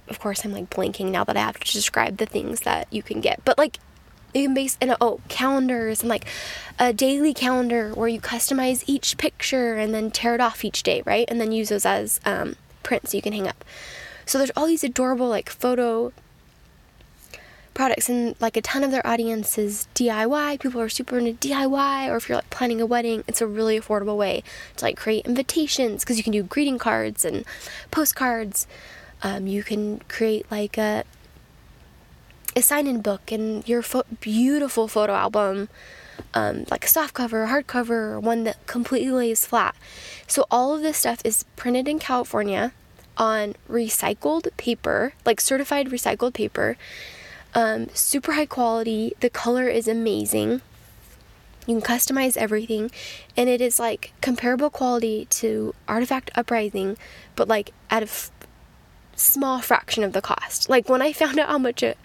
of 0.08 0.18
course 0.18 0.44
I'm 0.44 0.52
like 0.52 0.70
blinking 0.70 1.10
now 1.10 1.24
that 1.24 1.36
I 1.36 1.40
have 1.40 1.58
to 1.60 1.72
describe 1.72 2.16
the 2.16 2.26
things 2.26 2.60
that 2.60 2.88
you 2.90 3.02
can 3.02 3.20
get. 3.20 3.44
But 3.44 3.58
like 3.58 3.78
you 4.34 4.44
can 4.44 4.54
base 4.54 4.76
and 4.80 4.96
oh 5.00 5.20
calendars 5.28 6.00
and 6.00 6.08
like 6.08 6.26
a 6.78 6.92
daily 6.92 7.34
calendar 7.34 7.92
where 7.94 8.08
you 8.08 8.20
customize 8.20 8.84
each 8.86 9.18
picture 9.18 9.74
and 9.74 9.92
then 9.94 10.10
tear 10.10 10.34
it 10.34 10.40
off 10.40 10.64
each 10.64 10.82
day, 10.82 11.02
right? 11.04 11.26
And 11.28 11.40
then 11.40 11.52
use 11.52 11.68
those 11.68 11.86
as 11.86 12.20
um, 12.24 12.56
prints 12.82 13.14
you 13.14 13.22
can 13.22 13.32
hang 13.32 13.48
up. 13.48 13.64
So 14.26 14.38
there's 14.38 14.52
all 14.56 14.66
these 14.66 14.84
adorable 14.84 15.28
like 15.28 15.50
photo 15.50 16.12
products 17.80 18.10
and 18.10 18.36
like 18.42 18.58
a 18.58 18.60
ton 18.60 18.84
of 18.84 18.90
their 18.90 19.06
audience 19.06 19.56
is 19.56 19.88
DIY. 19.94 20.60
People 20.60 20.82
are 20.82 20.90
super 20.90 21.16
into 21.16 21.32
DIY 21.48 22.10
or 22.10 22.16
if 22.16 22.28
you're 22.28 22.36
like 22.36 22.50
planning 22.50 22.78
a 22.78 22.84
wedding, 22.84 23.24
it's 23.26 23.40
a 23.40 23.46
really 23.46 23.80
affordable 23.80 24.18
way 24.18 24.42
to 24.76 24.84
like 24.84 24.98
create 24.98 25.24
invitations 25.24 26.04
because 26.04 26.18
you 26.18 26.22
can 26.22 26.34
do 26.34 26.42
greeting 26.42 26.76
cards 26.76 27.24
and 27.24 27.42
postcards. 27.90 28.66
Um, 29.22 29.46
you 29.46 29.62
can 29.62 30.00
create 30.08 30.44
like 30.50 30.76
a 30.76 31.04
a 32.54 32.60
sign-in 32.60 33.00
book 33.00 33.32
and 33.32 33.66
your 33.66 33.80
fo- 33.80 34.04
beautiful 34.20 34.86
photo 34.86 35.14
album 35.14 35.70
um, 36.34 36.66
like 36.70 36.84
a 36.84 36.88
soft 36.88 37.14
cover, 37.14 37.46
hardcover, 37.46 38.12
or 38.12 38.20
one 38.20 38.44
that 38.44 38.66
completely 38.66 39.10
lays 39.10 39.46
flat. 39.46 39.74
So 40.26 40.44
all 40.50 40.74
of 40.74 40.82
this 40.82 40.98
stuff 40.98 41.22
is 41.24 41.46
printed 41.56 41.88
in 41.88 41.98
California 41.98 42.72
on 43.16 43.54
recycled 43.70 44.54
paper, 44.58 45.14
like 45.24 45.40
certified 45.40 45.88
recycled 45.88 46.34
paper. 46.34 46.76
Um, 47.54 47.88
super 47.94 48.32
high 48.32 48.46
quality. 48.46 49.14
The 49.20 49.30
color 49.30 49.68
is 49.68 49.88
amazing. 49.88 50.62
You 51.66 51.80
can 51.80 51.82
customize 51.82 52.36
everything, 52.36 52.90
and 53.36 53.48
it 53.48 53.60
is 53.60 53.78
like 53.78 54.12
comparable 54.20 54.70
quality 54.70 55.26
to 55.30 55.74
Artifact 55.86 56.30
Uprising, 56.34 56.96
but 57.36 57.48
like 57.48 57.72
at 57.90 58.02
a 58.02 58.06
f- 58.06 58.30
small 59.14 59.60
fraction 59.60 60.02
of 60.02 60.12
the 60.12 60.22
cost. 60.22 60.68
Like 60.68 60.88
when 60.88 61.02
I 61.02 61.12
found 61.20 61.38
out 61.38 61.48
how 61.48 61.58
much 61.58 61.82
it, 61.82 61.98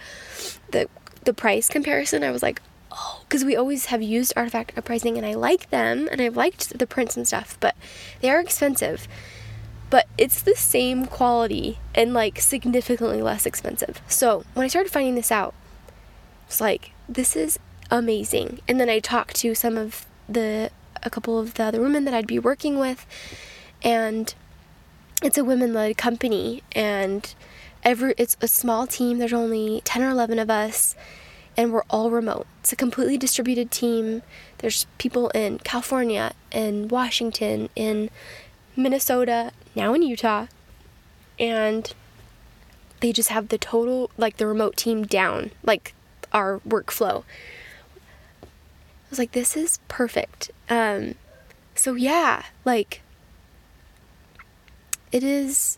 the 0.72 0.90
the 1.24 1.34
price 1.34 1.70
comparison, 1.70 2.24
I 2.24 2.32
was 2.32 2.44
like, 2.44 2.62
oh, 2.92 3.22
because 3.24 3.46
we 3.46 3.56
always 3.56 3.86
have 3.88 4.02
used 4.02 4.34
Artifact 4.36 4.78
Uprising, 4.78 5.18
and 5.18 5.26
I 5.26 5.34
like 5.34 5.70
them, 5.70 6.08
and 6.12 6.22
I've 6.22 6.38
liked 6.38 6.78
the 6.78 6.88
prints 6.88 7.16
and 7.16 7.28
stuff, 7.28 7.58
but 7.60 7.76
they 8.22 8.30
are 8.30 8.40
expensive 8.40 9.08
but 9.96 10.08
it's 10.18 10.42
the 10.42 10.58
same 10.58 11.06
quality 11.06 11.80
and 11.94 12.14
like 12.14 12.38
significantly 12.42 13.22
less 13.22 13.46
expensive. 13.46 14.02
So 14.10 14.44
when 14.54 14.66
I 14.66 14.68
started 14.68 14.92
finding 14.92 15.16
this 15.16 15.32
out, 15.32 15.54
it's 16.48 16.60
like, 16.60 16.92
this 17.08 17.34
is 17.34 17.58
amazing. 17.90 18.60
And 18.68 18.78
then 18.78 18.90
I 18.90 19.00
talked 19.00 19.38
to 19.38 19.56
some 19.56 19.78
of 19.78 20.06
the, 20.28 20.70
a 21.02 21.10
couple 21.10 21.40
of 21.40 21.54
the 21.54 21.64
other 21.64 21.80
women 21.80 22.04
that 22.04 22.14
I'd 22.14 22.28
be 22.28 22.40
working 22.40 22.78
with, 22.78 23.06
and 23.84 24.36
it's 25.24 25.38
a 25.38 25.46
women 25.46 25.74
led 25.74 25.96
company, 25.96 26.62
and 26.74 27.34
every, 27.82 28.16
it's 28.18 28.36
a 28.42 28.50
small 28.50 28.88
team. 28.88 29.20
There's 29.20 29.32
only 29.32 29.82
10 29.86 30.04
or 30.04 30.10
11 30.10 30.40
of 30.40 30.50
us, 30.50 30.94
and 31.56 31.72
we're 31.72 31.84
all 31.90 32.12
remote. 32.12 32.48
It's 32.60 32.74
a 32.74 32.76
completely 32.76 33.18
distributed 33.18 33.72
team. 33.72 34.24
There's 34.58 34.88
people 34.98 35.30
in 35.30 35.60
California, 35.60 36.34
in 36.52 36.90
Washington, 36.90 37.70
in 37.78 38.10
Minnesota, 38.76 39.52
now 39.76 39.94
in 39.94 40.02
Utah, 40.02 40.48
and 41.40 41.94
they 43.02 43.12
just 43.12 43.30
have 43.30 43.50
the 43.50 43.58
total, 43.58 44.12
like 44.18 44.38
the 44.38 44.48
remote 44.48 44.78
team 44.78 45.06
down, 45.06 45.52
like 45.64 45.94
our 46.32 46.60
workflow. 46.68 47.24
I 48.44 49.10
was 49.10 49.20
like, 49.20 49.34
this 49.34 49.56
is 49.56 49.80
perfect. 49.88 50.52
Um, 50.70 51.16
so 51.76 51.94
yeah, 51.94 52.44
like 52.64 53.02
it 55.12 55.24
is 55.24 55.78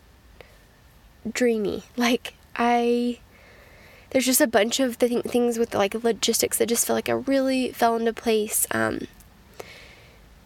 dreamy. 1.30 1.84
Like 1.96 2.34
I 2.56 3.18
there's 4.10 4.26
just 4.26 4.40
a 4.40 4.46
bunch 4.46 4.80
of 4.80 4.98
the 4.98 5.08
th- 5.08 5.24
things 5.24 5.58
with 5.58 5.74
like 5.74 5.94
logistics 6.02 6.58
that 6.58 6.66
just 6.66 6.86
feel 6.86 6.96
like 6.96 7.08
I 7.08 7.12
really 7.12 7.72
fell 7.72 7.96
into 7.96 8.12
place. 8.12 8.66
Um, 8.70 9.06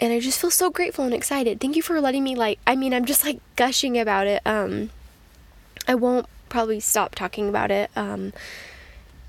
and 0.02 0.12
I 0.12 0.18
just 0.18 0.40
feel 0.40 0.50
so 0.50 0.68
grateful 0.68 1.04
and 1.04 1.14
excited. 1.14 1.60
Thank 1.60 1.76
you 1.76 1.82
for 1.82 2.00
letting 2.00 2.24
me 2.24 2.34
like 2.34 2.58
I 2.66 2.74
mean 2.74 2.92
I'm 2.92 3.04
just 3.04 3.24
like 3.24 3.38
gushing 3.54 3.96
about 3.98 4.26
it. 4.26 4.42
Um 4.44 4.90
I 5.86 5.94
won't 5.94 6.26
probably 6.48 6.80
stop 6.80 7.14
talking 7.14 7.48
about 7.48 7.70
it. 7.70 7.88
Um 7.94 8.32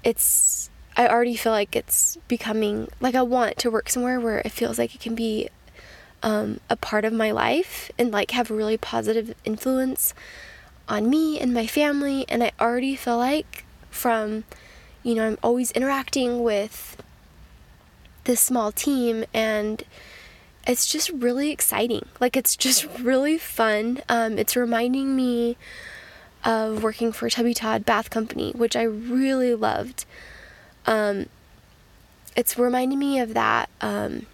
it's 0.04 0.72
I 0.98 1.08
already 1.08 1.36
feel 1.36 1.52
like 1.52 1.76
it's 1.76 2.18
becoming 2.28 2.90
like 3.00 3.14
I 3.14 3.22
want 3.22 3.58
to 3.60 3.70
work 3.70 3.88
somewhere 3.88 4.20
where 4.20 4.40
it 4.40 4.52
feels 4.52 4.80
like 4.80 4.96
it 4.96 5.02
can 5.02 5.14
be 5.14 5.50
um, 6.24 6.60
a 6.70 6.76
part 6.76 7.06
of 7.06 7.14
my 7.14 7.32
life 7.32 7.92
and 8.00 8.12
like 8.12 8.32
have 8.32 8.50
a 8.50 8.54
really 8.54 8.78
positive 8.78 9.36
influence 9.44 10.14
on 10.88 11.10
me 11.10 11.40
and 11.40 11.54
my 11.54 11.68
family 11.68 12.26
and 12.30 12.44
I 12.44 12.52
already 12.60 12.96
feel 12.96 13.18
like 13.18 13.66
from 13.92 14.44
you 15.04 15.14
know 15.14 15.28
I'm 15.28 15.38
always 15.44 15.72
interacting 15.72 16.42
with 16.42 16.98
this 18.24 18.40
small 18.40 18.72
team 18.72 19.26
and 19.34 19.84
it's 20.66 20.86
just 20.86 21.10
really 21.10 21.52
exciting. 21.52 22.06
Like 22.20 22.38
it's 22.38 22.56
just 22.56 22.88
really 23.00 23.38
fun. 23.38 24.02
Um, 24.10 24.38
it's 24.38 24.56
reminding 24.56 25.16
me 25.16 25.58
of 26.44 26.84
working 26.84 27.12
for 27.12 27.30
Tubby 27.30 27.54
Todd 27.54 27.86
Bath 27.86 28.10
Company, 28.10 28.52
which 28.52 28.76
I 28.76 28.84
really 28.84 29.56
loved. 29.56 30.06
Um, 30.86 31.28
it's 32.36 32.58
reminding 32.58 33.00
me 33.00 33.20
of 33.20 33.34
that. 33.34 33.70
Um, 33.82 34.26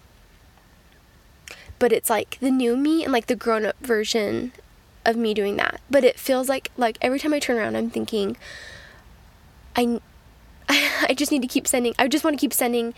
but 1.78 1.92
it's 1.92 2.10
like 2.10 2.38
the 2.40 2.50
new 2.50 2.76
me 2.76 3.04
and 3.04 3.12
like 3.12 3.26
the 3.26 3.36
grown 3.36 3.64
up 3.64 3.76
version 3.80 4.52
of 5.04 5.16
me 5.16 5.34
doing 5.34 5.56
that. 5.56 5.80
But 5.90 6.04
it 6.04 6.18
feels 6.18 6.48
like 6.48 6.70
like 6.76 6.98
every 7.00 7.18
time 7.18 7.32
I 7.34 7.38
turn 7.38 7.56
around, 7.56 7.76
I'm 7.76 7.90
thinking, 7.90 8.36
I 9.74 10.00
I, 10.68 11.06
I 11.10 11.14
just 11.14 11.32
need 11.32 11.42
to 11.42 11.48
keep 11.48 11.66
sending, 11.66 11.94
I 11.98 12.08
just 12.08 12.24
want 12.24 12.34
to 12.38 12.40
keep 12.40 12.52
sending 12.52 12.94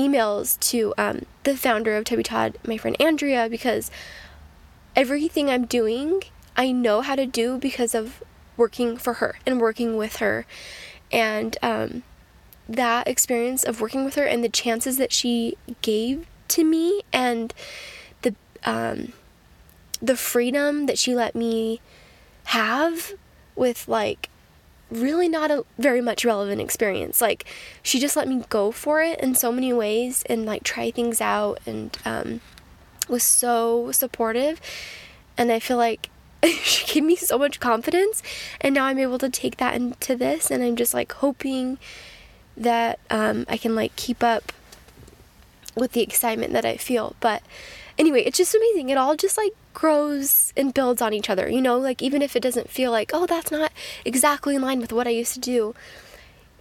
emails 0.00 0.58
to 0.70 0.94
um, 0.96 1.26
the 1.44 1.56
founder 1.56 1.96
of 1.96 2.04
Tubby 2.04 2.22
Todd, 2.22 2.58
my 2.66 2.76
friend 2.76 2.96
Andrea, 3.00 3.48
because 3.48 3.90
everything 4.96 5.50
I'm 5.50 5.66
doing, 5.66 6.22
I 6.56 6.72
know 6.72 7.00
how 7.00 7.14
to 7.14 7.26
do 7.26 7.58
because 7.58 7.94
of 7.94 8.22
working 8.56 8.96
for 8.96 9.14
her 9.14 9.36
and 9.46 9.60
working 9.60 9.96
with 9.96 10.16
her. 10.16 10.46
And 11.12 11.56
um, 11.62 12.02
that 12.68 13.08
experience 13.08 13.64
of 13.64 13.80
working 13.80 14.04
with 14.04 14.14
her 14.14 14.24
and 14.24 14.44
the 14.44 14.48
chances 14.48 14.96
that 14.96 15.12
she 15.12 15.56
gave 15.82 16.26
to 16.48 16.64
me 16.64 17.02
and 17.12 17.52
the 18.22 18.34
um, 18.64 19.12
the 20.00 20.16
freedom 20.16 20.86
that 20.86 20.98
she 20.98 21.14
let 21.14 21.34
me 21.34 21.80
have 22.44 23.12
with 23.54 23.86
like 23.86 24.30
really 24.90 25.28
not 25.28 25.50
a 25.50 25.64
very 25.78 26.00
much 26.00 26.24
relevant 26.24 26.60
experience. 26.60 27.20
Like 27.20 27.44
she 27.82 27.98
just 27.98 28.16
let 28.16 28.28
me 28.28 28.44
go 28.48 28.70
for 28.70 29.02
it 29.02 29.20
in 29.20 29.34
so 29.34 29.52
many 29.52 29.72
ways 29.72 30.22
and 30.28 30.44
like 30.44 30.64
try 30.64 30.90
things 30.90 31.20
out 31.20 31.60
and 31.66 31.96
um, 32.04 32.40
was 33.08 33.22
so 33.22 33.92
supportive. 33.92 34.60
And 35.36 35.50
I 35.52 35.58
feel 35.60 35.76
like 35.76 36.10
she 36.44 36.92
gave 36.92 37.04
me 37.04 37.16
so 37.16 37.38
much 37.38 37.60
confidence 37.60 38.22
and 38.60 38.74
now 38.74 38.86
I'm 38.86 38.98
able 38.98 39.18
to 39.18 39.30
take 39.30 39.58
that 39.58 39.74
into 39.74 40.16
this 40.16 40.50
and 40.50 40.62
I'm 40.62 40.76
just 40.76 40.94
like 40.94 41.12
hoping 41.12 41.78
that 42.56 42.98
um, 43.10 43.46
I 43.48 43.56
can 43.56 43.74
like 43.74 43.94
keep 43.96 44.22
up 44.22 44.52
with 45.76 45.92
the 45.92 46.02
excitement 46.02 46.52
that 46.52 46.64
I 46.64 46.76
feel. 46.76 47.14
But 47.20 47.42
anyway, 48.00 48.22
it's 48.22 48.38
just 48.38 48.54
amazing. 48.54 48.88
It 48.88 48.96
all 48.96 49.14
just 49.14 49.36
like 49.36 49.52
grows 49.74 50.52
and 50.56 50.74
builds 50.74 51.02
on 51.02 51.12
each 51.12 51.30
other, 51.30 51.48
you 51.48 51.60
know, 51.60 51.78
like 51.78 52.02
even 52.02 52.22
if 52.22 52.34
it 52.34 52.42
doesn't 52.42 52.70
feel 52.70 52.90
like, 52.90 53.10
oh, 53.12 53.26
that's 53.26 53.52
not 53.52 53.70
exactly 54.04 54.56
in 54.56 54.62
line 54.62 54.80
with 54.80 54.92
what 54.92 55.06
I 55.06 55.10
used 55.10 55.34
to 55.34 55.40
do. 55.40 55.74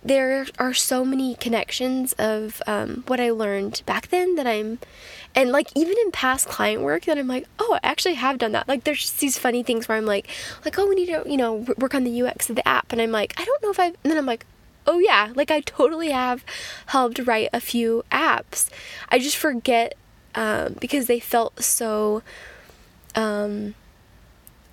There 0.04 0.46
are 0.58 0.74
so 0.74 1.04
many 1.04 1.36
connections 1.36 2.14
of 2.14 2.62
um, 2.68 3.04
what 3.08 3.20
I 3.20 3.32
learned 3.32 3.82
back 3.86 4.10
then 4.10 4.36
that 4.36 4.48
I'm, 4.48 4.80
and 5.36 5.52
like 5.52 5.70
even 5.76 5.98
in 5.98 6.12
past 6.12 6.48
client 6.48 6.82
work 6.82 7.06
that 7.06 7.18
I'm 7.18 7.28
like, 7.28 7.48
oh, 7.58 7.80
I 7.82 7.88
actually 7.88 8.14
have 8.16 8.38
done 8.38 8.52
that. 8.52 8.68
Like 8.68 8.84
there's 8.84 9.02
just 9.02 9.20
these 9.20 9.38
funny 9.38 9.64
things 9.64 9.88
where 9.88 9.98
I'm 9.98 10.06
like, 10.06 10.28
like 10.64 10.78
oh, 10.78 10.88
we 10.88 10.96
need 10.96 11.08
to, 11.08 11.24
you 11.26 11.38
know, 11.38 11.66
work 11.78 11.96
on 11.96 12.04
the 12.04 12.22
UX 12.22 12.50
of 12.50 12.56
the 12.56 12.68
app, 12.68 12.92
and 12.92 13.02
I'm 13.02 13.12
like, 13.12 13.34
I 13.38 13.46
don't 13.46 13.62
know 13.64 13.72
if 13.72 13.80
I've, 13.80 13.96
and 14.04 14.12
then 14.12 14.18
I'm 14.18 14.26
like, 14.26 14.46
oh 14.88 15.00
yeah, 15.00 15.32
like 15.36 15.52
I 15.52 15.60
totally 15.62 16.12
have 16.12 16.46
helped 16.88 17.20
write 17.20 17.50
a 17.52 17.60
few 17.60 18.04
apps. 18.12 18.70
I 19.10 19.20
just 19.20 19.36
forget 19.36 19.96
um, 20.36 20.76
because 20.80 21.08
they 21.08 21.20
felt 21.20 21.64
so 21.64 22.22
um, 23.16 23.76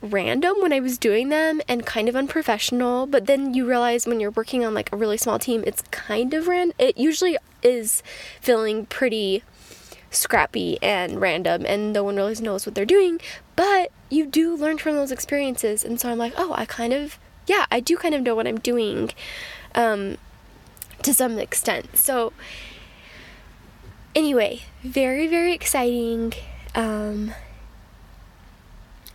random 0.00 0.56
when 0.60 0.72
I 0.72 0.80
was 0.80 0.98
doing 0.98 1.28
them 1.28 1.60
and 1.68 1.86
kind 1.86 2.08
of 2.08 2.16
unprofessional. 2.16 3.06
But 3.06 3.26
then 3.26 3.54
you 3.54 3.66
realize 3.66 4.06
when 4.06 4.20
you're 4.20 4.30
working 4.30 4.64
on 4.64 4.74
like 4.74 4.92
a 4.92 4.96
really 4.96 5.16
small 5.16 5.38
team, 5.38 5.62
it's 5.66 5.82
kind 5.90 6.34
of 6.34 6.48
random. 6.48 6.74
It 6.78 6.98
usually 6.98 7.36
is 7.62 8.02
feeling 8.40 8.86
pretty 8.86 9.42
scrappy 10.10 10.78
and 10.82 11.20
random 11.20 11.66
and 11.66 11.92
no 11.92 12.04
one 12.04 12.16
really 12.16 12.34
knows 12.36 12.64
what 12.64 12.74
they're 12.74 12.86
doing 12.86 13.20
but 13.54 13.90
you 14.08 14.24
do 14.24 14.56
learn 14.56 14.78
from 14.78 14.94
those 14.94 15.10
experiences 15.10 15.84
and 15.84 16.00
so 16.00 16.08
i'm 16.08 16.16
like 16.16 16.32
oh 16.38 16.54
i 16.54 16.64
kind 16.64 16.92
of 16.92 17.18
yeah 17.46 17.66
i 17.70 17.80
do 17.80 17.96
kind 17.96 18.14
of 18.14 18.22
know 18.22 18.34
what 18.34 18.46
i'm 18.46 18.58
doing 18.60 19.10
um, 19.76 20.16
to 21.02 21.14
some 21.14 21.38
extent. 21.38 21.96
So, 21.96 22.32
anyway, 24.16 24.62
very, 24.82 25.28
very 25.28 25.52
exciting. 25.52 26.32
Um, 26.74 27.32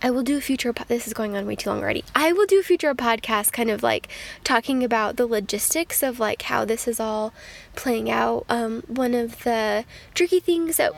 I 0.01 0.09
will 0.09 0.23
do 0.23 0.37
a 0.37 0.41
future. 0.41 0.71
Po- 0.71 0.85
this 0.87 1.07
is 1.07 1.13
going 1.13 1.35
on 1.35 1.45
way 1.45 1.55
too 1.55 1.69
long 1.69 1.81
already. 1.81 2.05
I 2.15 2.31
will 2.31 2.45
do 2.45 2.59
a 2.59 2.63
future 2.63 2.93
podcast, 2.95 3.51
kind 3.51 3.69
of 3.69 3.83
like 3.83 4.07
talking 4.43 4.83
about 4.83 5.17
the 5.17 5.27
logistics 5.27 6.01
of 6.01 6.19
like 6.19 6.43
how 6.43 6.63
this 6.63 6.87
is 6.87 6.99
all 6.99 7.33
playing 7.75 8.09
out. 8.09 8.45
Um, 8.47 8.83
one 8.87 9.13
of 9.13 9.43
the 9.43 9.85
tricky 10.13 10.39
things 10.39 10.77
that 10.77 10.93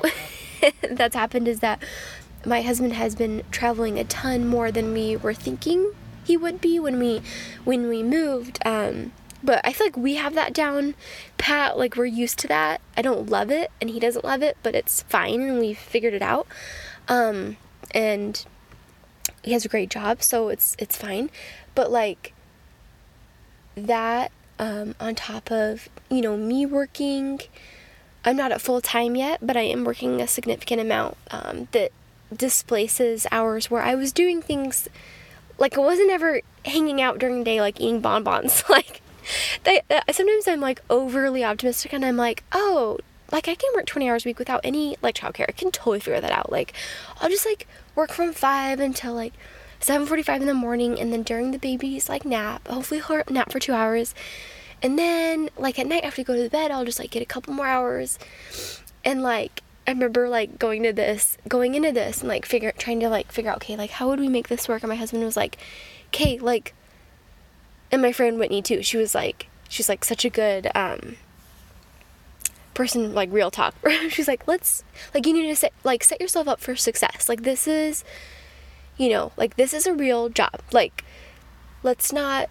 that's 0.92 1.16
happened 1.16 1.48
is 1.48 1.62
that 1.62 1.82
my 2.46 2.62
husband 2.62 2.94
has 2.94 3.16
been 3.16 3.44
traveling 3.52 3.98
a 3.98 4.04
ton 4.04 4.46
more 4.48 4.72
than 4.72 4.94
we 4.94 5.16
were 5.16 5.34
thinking 5.34 5.94
he 6.26 6.38
would 6.38 6.62
be 6.62 6.80
when 6.80 7.00
we 7.00 7.22
when 7.64 7.90
we 7.90 8.04
moved. 8.04 8.60
Um, 8.66 9.12
but 9.44 9.62
I 9.64 9.74
feel 9.74 9.88
like 9.88 9.98
we 9.98 10.16
have 10.16 10.34
that 10.36 10.54
down 10.54 10.96
pat. 11.38 11.78
Like 11.78 11.96
we're 11.96 12.06
used 12.06 12.40
to 12.40 12.48
that. 12.48 12.82
I 12.96 13.02
don't 13.02 13.30
love 13.30 13.52
it, 13.52 13.72
and 13.82 13.90
he 13.90 14.00
doesn't 14.00 14.26
love 14.26 14.42
it, 14.42 14.58
but 14.64 14.76
it's 14.76 15.04
fine, 15.04 15.42
and 15.42 15.60
we've 15.60 15.78
figured 15.78 16.14
it 16.14 16.22
out. 16.22 16.48
Um, 17.08 17.58
and 17.92 18.44
he 19.44 19.54
has 19.54 19.66
a 19.66 19.70
great 19.70 19.90
job, 19.90 20.24
so 20.24 20.50
it's 20.50 20.76
it's 20.80 20.98
fine. 20.98 21.30
But 21.76 21.92
like 21.92 22.34
that, 23.76 24.32
um, 24.60 24.96
on 25.00 25.16
top 25.16 25.52
of 25.52 25.90
you 26.10 26.22
know 26.22 26.38
me 26.38 26.66
working, 26.66 27.42
I'm 28.24 28.38
not 28.38 28.52
at 28.52 28.62
full 28.62 28.82
time 28.82 29.16
yet, 29.16 29.40
but 29.42 29.58
I 29.58 29.62
am 29.62 29.84
working 29.84 30.22
a 30.22 30.28
significant 30.28 30.80
amount 30.80 31.18
um, 31.32 31.68
that 31.72 31.92
displaces 32.34 33.28
hours 33.32 33.70
where 33.70 33.84
I 33.84 33.96
was 33.96 34.12
doing 34.12 34.42
things 34.42 34.90
like 35.58 35.78
I 35.78 35.82
wasn't 35.82 36.10
ever 36.10 36.42
hanging 36.66 37.02
out 37.02 37.20
during 37.20 37.40
the 37.40 37.46
day 37.46 37.62
like 37.62 37.80
eating 37.80 38.02
bonbons 38.02 38.64
like 38.70 39.02
they, 39.64 39.82
uh, 39.90 40.02
sometimes 40.12 40.48
I'm 40.48 40.60
like 40.60 40.82
overly 40.90 41.44
optimistic 41.44 41.94
and 41.94 42.06
I'm 42.06 42.18
like, 42.18 42.44
oh, 42.52 42.98
like 43.32 43.48
I 43.48 43.56
can 43.56 43.72
work 43.74 43.88
20 43.88 44.10
hours 44.10 44.26
a 44.26 44.30
week 44.30 44.40
without 44.40 44.62
any 44.64 44.96
like 45.02 45.16
childcare. 45.16 45.46
I 45.50 45.54
can 45.54 45.72
totally 45.72 46.00
figure 46.00 46.22
that 46.22 46.32
out. 46.32 46.52
Like 46.52 46.74
I'll 47.20 47.30
just 47.30 47.46
like 47.46 47.68
work 47.96 48.12
from 48.12 48.32
5 48.32 48.80
until 48.80 49.14
like 49.14 49.34
7:45 49.80 50.42
in 50.42 50.48
the 50.48 50.54
morning 50.54 51.00
and 51.00 51.12
then 51.12 51.24
during 51.24 51.52
the 51.52 51.58
baby's 51.58 52.08
like 52.08 52.26
nap, 52.26 52.68
hopefully 52.68 53.02
nap 53.30 53.52
for 53.52 53.60
2 53.60 53.74
hours. 53.74 54.14
And 54.82 55.00
then 55.00 55.50
like 55.58 55.80
at 55.80 55.88
night 55.88 56.04
after 56.04 56.22
I 56.22 56.24
go 56.24 56.36
to 56.36 56.50
bed, 56.50 56.70
I'll 56.70 56.86
just 56.86 57.00
like 57.00 57.12
get 57.12 57.24
a 57.24 57.26
couple 57.26 57.54
more 57.54 57.68
hours. 57.68 58.20
And 59.04 59.24
like 59.24 59.64
I 59.88 59.92
remember 59.92 60.30
like 60.30 60.60
going 60.60 60.84
to 60.84 60.94
this, 60.94 61.38
going 61.48 61.76
into 61.76 61.92
this 61.92 62.20
and 62.20 62.30
like 62.30 62.46
figure 62.46 62.72
trying 62.78 63.00
to 63.00 63.10
like 63.10 63.32
figure 63.32 63.52
out 63.52 63.58
okay, 63.58 63.76
like 63.76 63.92
how 63.92 64.10
would 64.10 64.20
we 64.20 64.30
make 64.30 64.48
this 64.48 64.68
work? 64.68 64.84
And 64.84 64.90
my 64.90 64.96
husband 64.96 65.24
was 65.24 65.36
like, 65.36 65.58
"Okay, 66.08 66.38
like 66.38 66.74
and 67.94 68.02
my 68.02 68.12
friend 68.12 68.40
Whitney 68.40 68.64
too. 68.64 68.82
She 68.82 68.98
was 68.98 69.14
like, 69.14 69.48
she's 69.70 69.88
like 69.88 70.04
such 70.04 70.26
a 70.26 70.30
good 70.30 70.70
um, 70.74 71.16
person, 72.74 73.14
like 73.14 73.32
real 73.32 73.52
talk. 73.52 73.76
she's 74.10 74.28
like, 74.28 74.48
let's 74.48 74.84
like 75.14 75.28
you 75.28 75.34
need 75.34 75.48
to 75.48 75.56
set 75.56 75.74
like 75.84 76.04
set 76.04 76.20
yourself 76.20 76.48
up 76.48 76.60
for 76.60 76.76
success. 76.76 77.30
Like 77.30 77.44
this 77.44 77.68
is, 77.68 78.04
you 78.98 79.10
know, 79.10 79.32
like 79.38 79.58
this 79.58 79.76
is 79.76 79.86
a 79.86 79.94
real 79.94 80.30
job. 80.30 80.60
Like 80.72 81.06
let's 81.84 82.12
not, 82.12 82.50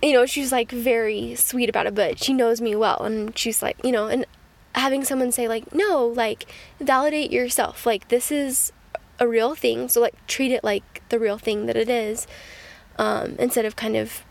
you 0.00 0.12
know. 0.12 0.24
She's 0.24 0.52
like 0.52 0.70
very 0.70 1.34
sweet 1.34 1.68
about 1.68 1.86
it, 1.86 1.94
but 1.96 2.22
she 2.22 2.32
knows 2.32 2.60
me 2.60 2.76
well, 2.76 3.02
and 3.02 3.36
she's 3.36 3.62
like, 3.62 3.84
you 3.84 3.90
know, 3.90 4.06
and 4.06 4.24
having 4.76 5.02
someone 5.02 5.32
say 5.32 5.48
like, 5.48 5.74
no, 5.74 6.06
like 6.06 6.46
validate 6.78 7.32
yourself. 7.32 7.86
Like 7.86 8.06
this 8.06 8.30
is 8.30 8.72
a 9.18 9.26
real 9.26 9.56
thing, 9.56 9.88
so 9.88 10.00
like 10.00 10.14
treat 10.28 10.52
it 10.52 10.62
like 10.62 11.02
the 11.08 11.18
real 11.18 11.38
thing 11.38 11.66
that 11.66 11.76
it 11.76 11.88
is. 11.88 12.28
Um, 12.98 13.34
instead 13.38 13.66
of 13.66 13.76
kind 13.76 13.94
of 13.94 14.22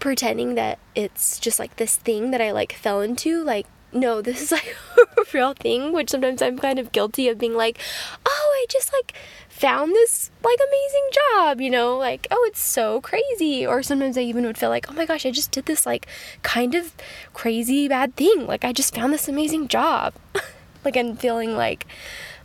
pretending 0.00 0.54
that 0.54 0.78
it's 0.94 1.38
just 1.38 1.58
like 1.58 1.76
this 1.76 1.96
thing 1.96 2.30
that 2.30 2.40
I 2.40 2.52
like 2.52 2.72
fell 2.72 3.00
into. 3.00 3.42
Like, 3.42 3.66
no, 3.92 4.20
this 4.22 4.42
is 4.42 4.52
like 4.52 4.76
a 4.96 5.22
real 5.32 5.54
thing, 5.54 5.92
which 5.92 6.10
sometimes 6.10 6.42
I'm 6.42 6.58
kind 6.58 6.78
of 6.78 6.92
guilty 6.92 7.28
of 7.28 7.38
being 7.38 7.54
like, 7.54 7.78
oh, 8.26 8.52
I 8.54 8.66
just 8.68 8.92
like 8.92 9.14
found 9.48 9.92
this 9.92 10.30
like 10.42 10.58
amazing 10.68 11.08
job, 11.12 11.60
you 11.60 11.70
know, 11.70 11.96
like, 11.96 12.26
oh, 12.30 12.44
it's 12.48 12.60
so 12.60 13.00
crazy. 13.00 13.66
Or 13.66 13.82
sometimes 13.82 14.18
I 14.18 14.22
even 14.22 14.44
would 14.44 14.58
feel 14.58 14.70
like, 14.70 14.90
oh 14.90 14.94
my 14.94 15.06
gosh, 15.06 15.24
I 15.24 15.30
just 15.30 15.52
did 15.52 15.66
this 15.66 15.86
like 15.86 16.06
kind 16.42 16.74
of 16.74 16.94
crazy 17.32 17.88
bad 17.88 18.16
thing. 18.16 18.46
Like, 18.46 18.64
I 18.64 18.72
just 18.72 18.94
found 18.94 19.12
this 19.12 19.28
amazing 19.28 19.68
job. 19.68 20.14
like, 20.84 20.96
I'm 20.96 21.16
feeling 21.16 21.56
like, 21.56 21.86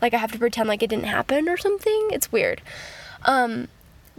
like 0.01 0.13
I 0.13 0.17
have 0.17 0.31
to 0.33 0.39
pretend 0.39 0.69
like 0.69 0.83
it 0.83 0.89
didn't 0.89 1.05
happen 1.05 1.49
or 1.49 1.57
something. 1.57 2.09
It's 2.11 2.31
weird. 2.31 2.61
Um, 3.23 3.67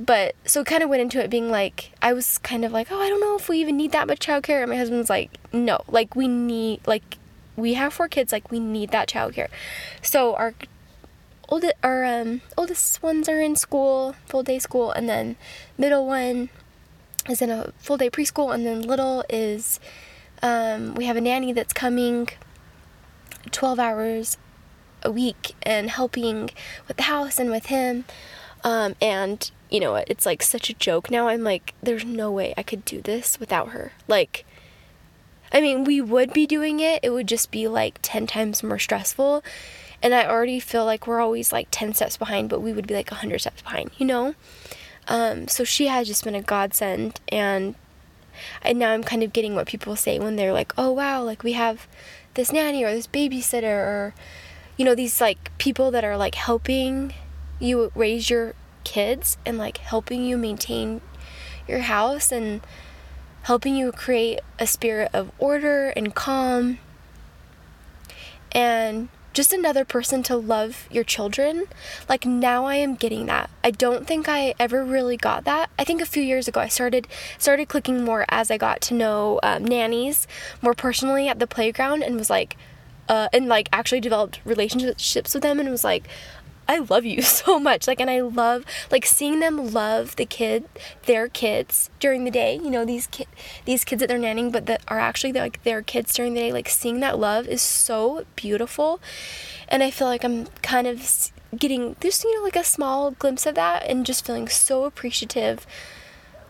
but 0.00 0.34
so 0.46 0.64
kind 0.64 0.82
of 0.82 0.88
went 0.88 1.02
into 1.02 1.22
it 1.22 1.28
being 1.28 1.50
like 1.50 1.92
I 2.00 2.12
was 2.12 2.38
kind 2.38 2.64
of 2.64 2.72
like, 2.72 2.88
oh, 2.90 3.00
I 3.00 3.08
don't 3.08 3.20
know 3.20 3.36
if 3.36 3.48
we 3.48 3.58
even 3.58 3.76
need 3.76 3.92
that 3.92 4.06
much 4.06 4.20
childcare. 4.20 4.62
And 4.62 4.70
my 4.70 4.76
husband's 4.76 5.10
like, 5.10 5.38
no, 5.52 5.82
like 5.88 6.16
we 6.16 6.26
need 6.26 6.80
like 6.86 7.18
we 7.56 7.74
have 7.74 7.92
four 7.92 8.08
kids, 8.08 8.32
like 8.32 8.50
we 8.50 8.58
need 8.58 8.90
that 8.90 9.08
childcare. 9.08 9.48
So 10.02 10.34
our 10.34 10.54
oldest 11.48 11.74
our 11.82 12.04
um, 12.04 12.40
oldest 12.56 13.02
ones 13.02 13.28
are 13.28 13.40
in 13.40 13.56
school, 13.56 14.16
full 14.26 14.42
day 14.42 14.58
school, 14.58 14.90
and 14.90 15.08
then 15.08 15.36
middle 15.76 16.06
one 16.06 16.48
is 17.28 17.42
in 17.42 17.50
a 17.50 17.72
full 17.78 17.98
day 17.98 18.08
preschool, 18.08 18.54
and 18.54 18.64
then 18.64 18.82
little 18.82 19.24
is 19.28 19.78
um, 20.42 20.94
we 20.94 21.04
have 21.04 21.16
a 21.16 21.20
nanny 21.20 21.52
that's 21.52 21.74
coming 21.74 22.28
12 23.50 23.78
hours 23.78 24.38
a 25.02 25.10
week 25.10 25.54
and 25.62 25.90
helping 25.90 26.50
with 26.88 26.96
the 26.96 27.04
house 27.04 27.38
and 27.38 27.50
with 27.50 27.66
him. 27.66 28.04
Um, 28.62 28.94
and 29.00 29.50
you 29.70 29.80
know, 29.80 29.94
it's 29.94 30.26
like 30.26 30.42
such 30.42 30.68
a 30.68 30.74
joke 30.74 31.10
now. 31.10 31.28
I'm 31.28 31.44
like, 31.44 31.74
there's 31.82 32.04
no 32.04 32.30
way 32.30 32.52
I 32.56 32.62
could 32.62 32.84
do 32.84 33.00
this 33.00 33.38
without 33.38 33.68
her. 33.68 33.92
Like, 34.08 34.44
I 35.52 35.60
mean, 35.60 35.84
we 35.84 36.00
would 36.00 36.32
be 36.32 36.46
doing 36.46 36.80
it, 36.80 37.00
it 37.02 37.10
would 37.10 37.28
just 37.28 37.50
be 37.50 37.68
like 37.68 37.98
10 38.02 38.26
times 38.26 38.62
more 38.62 38.78
stressful. 38.78 39.42
And 40.02 40.14
I 40.14 40.26
already 40.26 40.60
feel 40.60 40.84
like 40.84 41.06
we're 41.06 41.20
always 41.20 41.52
like 41.52 41.68
10 41.70 41.94
steps 41.94 42.16
behind, 42.16 42.48
but 42.48 42.60
we 42.60 42.72
would 42.72 42.86
be 42.86 42.94
like 42.94 43.10
100 43.10 43.38
steps 43.38 43.62
behind, 43.62 43.90
you 43.98 44.06
know? 44.06 44.34
Um, 45.06 45.46
so 45.46 45.64
she 45.64 45.86
has 45.86 46.06
just 46.06 46.24
been 46.24 46.34
a 46.34 46.42
godsend. 46.42 47.20
And 47.28 47.74
and 48.62 48.78
now 48.78 48.92
I'm 48.92 49.02
kind 49.02 49.22
of 49.22 49.32
getting 49.32 49.54
what 49.54 49.66
people 49.66 49.96
say 49.96 50.18
when 50.18 50.36
they're 50.36 50.52
like, 50.52 50.72
"Oh 50.78 50.92
wow, 50.92 51.22
like 51.22 51.42
we 51.42 51.52
have 51.52 51.86
this 52.34 52.52
nanny 52.52 52.82
or 52.84 52.92
this 52.92 53.06
babysitter 53.06 53.64
or 53.64 54.14
you 54.76 54.84
know 54.84 54.94
these 54.94 55.20
like 55.20 55.50
people 55.58 55.90
that 55.90 56.04
are 56.04 56.16
like 56.16 56.36
helping 56.36 57.12
you 57.60 57.92
raise 57.94 58.30
your 58.30 58.54
kids 58.82 59.36
and 59.46 59.58
like 59.58 59.78
helping 59.78 60.24
you 60.24 60.36
maintain 60.36 61.00
your 61.68 61.80
house 61.80 62.32
and 62.32 62.60
helping 63.42 63.76
you 63.76 63.92
create 63.92 64.40
a 64.58 64.66
spirit 64.66 65.10
of 65.12 65.30
order 65.38 65.90
and 65.90 66.14
calm 66.14 66.78
and 68.52 69.08
just 69.32 69.52
another 69.52 69.84
person 69.84 70.22
to 70.24 70.36
love 70.36 70.88
your 70.90 71.04
children. 71.04 71.66
Like 72.08 72.26
now 72.26 72.64
I 72.64 72.76
am 72.76 72.96
getting 72.96 73.26
that. 73.26 73.48
I 73.62 73.70
don't 73.70 74.06
think 74.06 74.28
I 74.28 74.54
ever 74.58 74.84
really 74.84 75.16
got 75.16 75.44
that. 75.44 75.70
I 75.78 75.84
think 75.84 76.02
a 76.02 76.06
few 76.06 76.22
years 76.22 76.48
ago 76.48 76.60
I 76.60 76.68
started 76.68 77.06
started 77.38 77.68
clicking 77.68 78.04
more 78.04 78.24
as 78.28 78.50
I 78.50 78.58
got 78.58 78.80
to 78.82 78.94
know 78.94 79.38
um, 79.42 79.64
nannies 79.64 80.26
more 80.60 80.74
personally 80.74 81.28
at 81.28 81.38
the 81.38 81.46
playground 81.46 82.02
and 82.02 82.16
was 82.16 82.30
like, 82.30 82.56
uh, 83.08 83.28
and 83.32 83.46
like 83.46 83.68
actually 83.72 84.00
developed 84.00 84.40
relationships 84.44 85.32
with 85.32 85.42
them 85.42 85.60
and 85.60 85.70
was 85.70 85.84
like, 85.84 86.08
I 86.70 86.78
love 86.78 87.04
you 87.04 87.20
so 87.40 87.58
much. 87.58 87.88
Like, 87.88 88.00
and 88.00 88.08
I 88.08 88.20
love 88.20 88.64
like 88.92 89.04
seeing 89.04 89.40
them 89.40 89.72
love 89.72 90.14
the 90.14 90.24
kid, 90.24 90.68
their 91.02 91.28
kids 91.28 91.90
during 91.98 92.22
the 92.22 92.30
day. 92.30 92.54
You 92.54 92.70
know, 92.70 92.84
these 92.84 93.08
kid, 93.08 93.26
these 93.64 93.84
kids 93.84 93.98
that 93.98 94.06
they're 94.06 94.20
nannying, 94.20 94.52
but 94.52 94.66
that 94.66 94.82
are 94.86 95.00
actually 95.00 95.32
like 95.32 95.60
their 95.64 95.82
kids 95.82 96.14
during 96.14 96.34
the 96.34 96.40
day. 96.40 96.52
Like 96.52 96.68
seeing 96.68 97.00
that 97.00 97.18
love 97.18 97.48
is 97.48 97.60
so 97.60 98.24
beautiful, 98.36 99.00
and 99.68 99.82
I 99.82 99.90
feel 99.90 100.06
like 100.06 100.24
I'm 100.24 100.46
kind 100.62 100.86
of 100.86 101.32
getting 101.58 101.96
just 102.00 102.22
you 102.22 102.36
know 102.36 102.44
like 102.44 102.54
a 102.54 102.62
small 102.62 103.10
glimpse 103.10 103.46
of 103.46 103.56
that, 103.56 103.84
and 103.86 104.06
just 104.06 104.24
feeling 104.24 104.46
so 104.46 104.84
appreciative. 104.84 105.66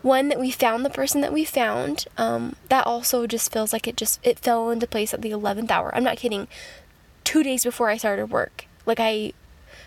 One 0.03 0.29
that 0.29 0.41
we 0.41 0.51
found 0.51 0.85
the 0.85 0.91
person 0.91 1.23
that 1.23 1.33
we 1.33 1.45
found. 1.45 2.07
Um, 2.19 2.57
that 2.69 2.87
also 2.87 3.27
just 3.27 3.51
feels 3.53 3.73
like 3.73 3.89
it 3.89 3.97
just 3.97 4.21
it 4.23 4.39
fell 4.39 4.69
into 4.69 4.87
place 4.87 5.15
at 5.15 5.23
the 5.23 5.31
eleventh 5.31 5.71
hour. 5.71 5.91
I'm 5.95 6.05
not 6.05 6.19
kidding. 6.19 6.47
Two 7.25 7.43
days 7.43 7.65
before 7.65 7.89
I 7.89 7.97
started 7.97 8.27
work, 8.27 8.67
like 8.85 8.99
I 9.01 9.33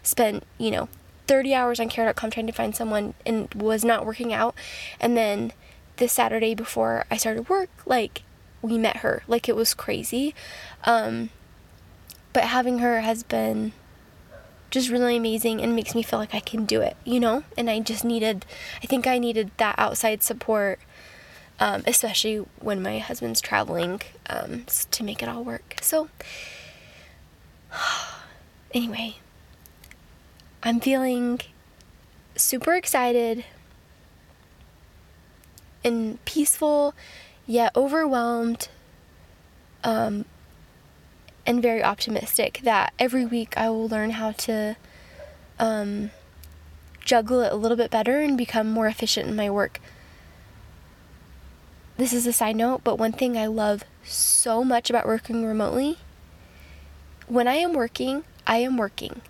spent, 0.03 0.43
you 0.57 0.69
know, 0.71 0.89
30 1.27 1.53
hours 1.53 1.79
on 1.79 1.89
care.com 1.89 2.29
trying 2.29 2.47
to 2.47 2.53
find 2.53 2.75
someone 2.75 3.13
and 3.25 3.53
was 3.53 3.83
not 3.83 4.05
working 4.05 4.33
out. 4.33 4.55
And 4.99 5.17
then 5.17 5.53
this 5.97 6.13
Saturday 6.13 6.53
before 6.53 7.05
I 7.09 7.17
started 7.17 7.49
work, 7.49 7.69
like 7.85 8.23
we 8.61 8.77
met 8.77 8.97
her. 8.97 9.23
Like 9.27 9.47
it 9.47 9.55
was 9.55 9.73
crazy. 9.73 10.35
Um, 10.83 11.29
but 12.33 12.43
having 12.45 12.79
her 12.79 13.01
has 13.01 13.23
been 13.23 13.73
just 14.71 14.89
really 14.89 15.17
amazing 15.17 15.61
and 15.61 15.75
makes 15.75 15.93
me 15.93 16.01
feel 16.01 16.17
like 16.17 16.33
I 16.33 16.39
can 16.39 16.65
do 16.65 16.81
it, 16.81 16.97
you 17.05 17.19
know? 17.19 17.43
And 17.55 17.69
I 17.69 17.79
just 17.79 18.03
needed, 18.03 18.45
I 18.81 18.87
think 18.87 19.05
I 19.05 19.19
needed 19.19 19.51
that 19.57 19.75
outside 19.77 20.23
support, 20.23 20.79
um, 21.59 21.83
especially 21.85 22.37
when 22.59 22.81
my 22.81 22.97
husband's 22.97 23.39
traveling 23.39 24.01
um, 24.27 24.65
to 24.89 25.03
make 25.03 25.21
it 25.21 25.29
all 25.29 25.43
work. 25.43 25.75
So, 25.81 26.09
anyway, 28.73 29.17
I'm 30.65 30.79
feeling 30.79 31.41
super 32.37 32.73
excited 32.73 33.43
and 35.83 36.23
peaceful, 36.23 36.95
yet 37.45 37.75
overwhelmed, 37.75 38.69
um, 39.83 40.23
and 41.45 41.61
very 41.61 41.83
optimistic 41.83 42.61
that 42.63 42.93
every 42.97 43.25
week 43.25 43.57
I 43.57 43.69
will 43.69 43.89
learn 43.89 44.11
how 44.11 44.31
to 44.31 44.77
um, 45.59 46.11
juggle 47.03 47.41
it 47.41 47.51
a 47.51 47.57
little 47.57 47.75
bit 47.75 47.91
better 47.91 48.21
and 48.21 48.37
become 48.37 48.71
more 48.71 48.87
efficient 48.87 49.27
in 49.27 49.35
my 49.35 49.49
work. 49.49 49.81
This 51.97 52.13
is 52.13 52.25
a 52.25 52.31
side 52.31 52.55
note, 52.55 52.85
but 52.85 52.97
one 52.97 53.11
thing 53.11 53.37
I 53.37 53.47
love 53.47 53.83
so 54.05 54.63
much 54.63 54.89
about 54.89 55.05
working 55.05 55.45
remotely 55.45 55.97
when 57.27 57.49
I 57.49 57.55
am 57.55 57.73
working, 57.73 58.23
I 58.47 58.57
am 58.57 58.77
working 58.77 59.21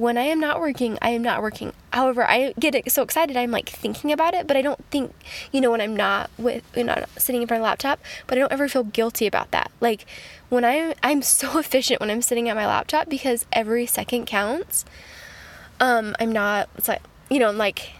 when 0.00 0.16
I 0.16 0.22
am 0.22 0.40
not 0.40 0.60
working, 0.60 0.96
I 1.02 1.10
am 1.10 1.20
not 1.20 1.42
working. 1.42 1.74
However, 1.92 2.26
I 2.26 2.54
get 2.58 2.90
so 2.90 3.02
excited, 3.02 3.36
I'm 3.36 3.50
like 3.50 3.68
thinking 3.68 4.10
about 4.10 4.32
it, 4.32 4.46
but 4.46 4.56
I 4.56 4.62
don't 4.62 4.82
think, 4.86 5.14
you 5.52 5.60
know, 5.60 5.70
when 5.70 5.82
I'm 5.82 5.94
not 5.94 6.30
with, 6.38 6.64
you 6.74 6.84
know, 6.84 7.04
sitting 7.18 7.42
in 7.42 7.48
front 7.48 7.60
of 7.60 7.64
a 7.64 7.68
laptop, 7.68 8.00
but 8.26 8.38
I 8.38 8.40
don't 8.40 8.50
ever 8.50 8.66
feel 8.66 8.84
guilty 8.84 9.26
about 9.26 9.50
that. 9.50 9.70
Like 9.78 10.06
when 10.48 10.64
I'm, 10.64 10.94
I'm 11.02 11.20
so 11.20 11.58
efficient 11.58 12.00
when 12.00 12.10
I'm 12.10 12.22
sitting 12.22 12.48
at 12.48 12.56
my 12.56 12.66
laptop 12.66 13.10
because 13.10 13.44
every 13.52 13.84
second 13.84 14.24
counts. 14.24 14.86
Um, 15.80 16.16
I'm 16.18 16.32
not, 16.32 16.70
it's 16.78 16.88
like, 16.88 17.02
you 17.28 17.38
know, 17.38 17.50
I'm 17.50 17.58
like, 17.58 17.90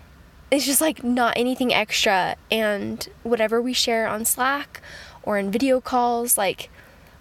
it's 0.50 0.64
just 0.64 0.80
like 0.80 1.04
not 1.04 1.34
anything 1.36 1.74
extra. 1.74 2.36
And 2.50 3.06
whatever 3.24 3.60
we 3.60 3.74
share 3.74 4.08
on 4.08 4.24
Slack 4.24 4.80
or 5.22 5.36
in 5.36 5.50
video 5.50 5.82
calls, 5.82 6.38
like, 6.38 6.70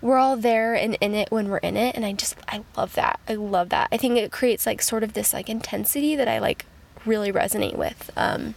we're 0.01 0.17
all 0.17 0.37
there 0.37 0.73
and 0.73 0.97
in 1.01 1.13
it 1.13 1.29
when 1.31 1.49
we're 1.49 1.57
in 1.57 1.75
it 1.75 1.95
and 1.95 2.05
i 2.05 2.13
just 2.13 2.35
i 2.47 2.63
love 2.77 2.93
that. 2.95 3.19
I 3.27 3.35
love 3.35 3.69
that. 3.69 3.89
I 3.91 3.97
think 3.97 4.17
it 4.17 4.31
creates 4.31 4.65
like 4.65 4.81
sort 4.81 5.03
of 5.03 5.13
this 5.13 5.33
like 5.33 5.49
intensity 5.49 6.15
that 6.15 6.27
i 6.27 6.39
like 6.39 6.65
really 7.05 7.31
resonate 7.31 7.75
with 7.75 8.09
um 8.15 8.55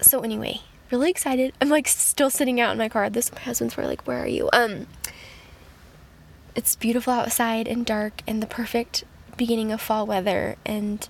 so 0.00 0.20
anyway 0.20 0.60
really 0.90 1.10
excited. 1.10 1.52
I'm 1.60 1.68
like 1.68 1.88
still 1.88 2.30
sitting 2.30 2.60
out 2.60 2.72
in 2.72 2.78
my 2.78 2.88
car. 2.88 3.10
This 3.10 3.32
my 3.32 3.40
husband's 3.40 3.76
were 3.76 3.86
like 3.86 4.06
where 4.06 4.22
are 4.22 4.28
you? 4.28 4.48
Um 4.52 4.86
it's 6.54 6.74
beautiful 6.76 7.12
outside 7.12 7.68
and 7.68 7.84
dark 7.84 8.22
and 8.26 8.42
the 8.42 8.46
perfect 8.46 9.04
beginning 9.36 9.72
of 9.72 9.80
fall 9.80 10.06
weather 10.06 10.56
and 10.64 11.08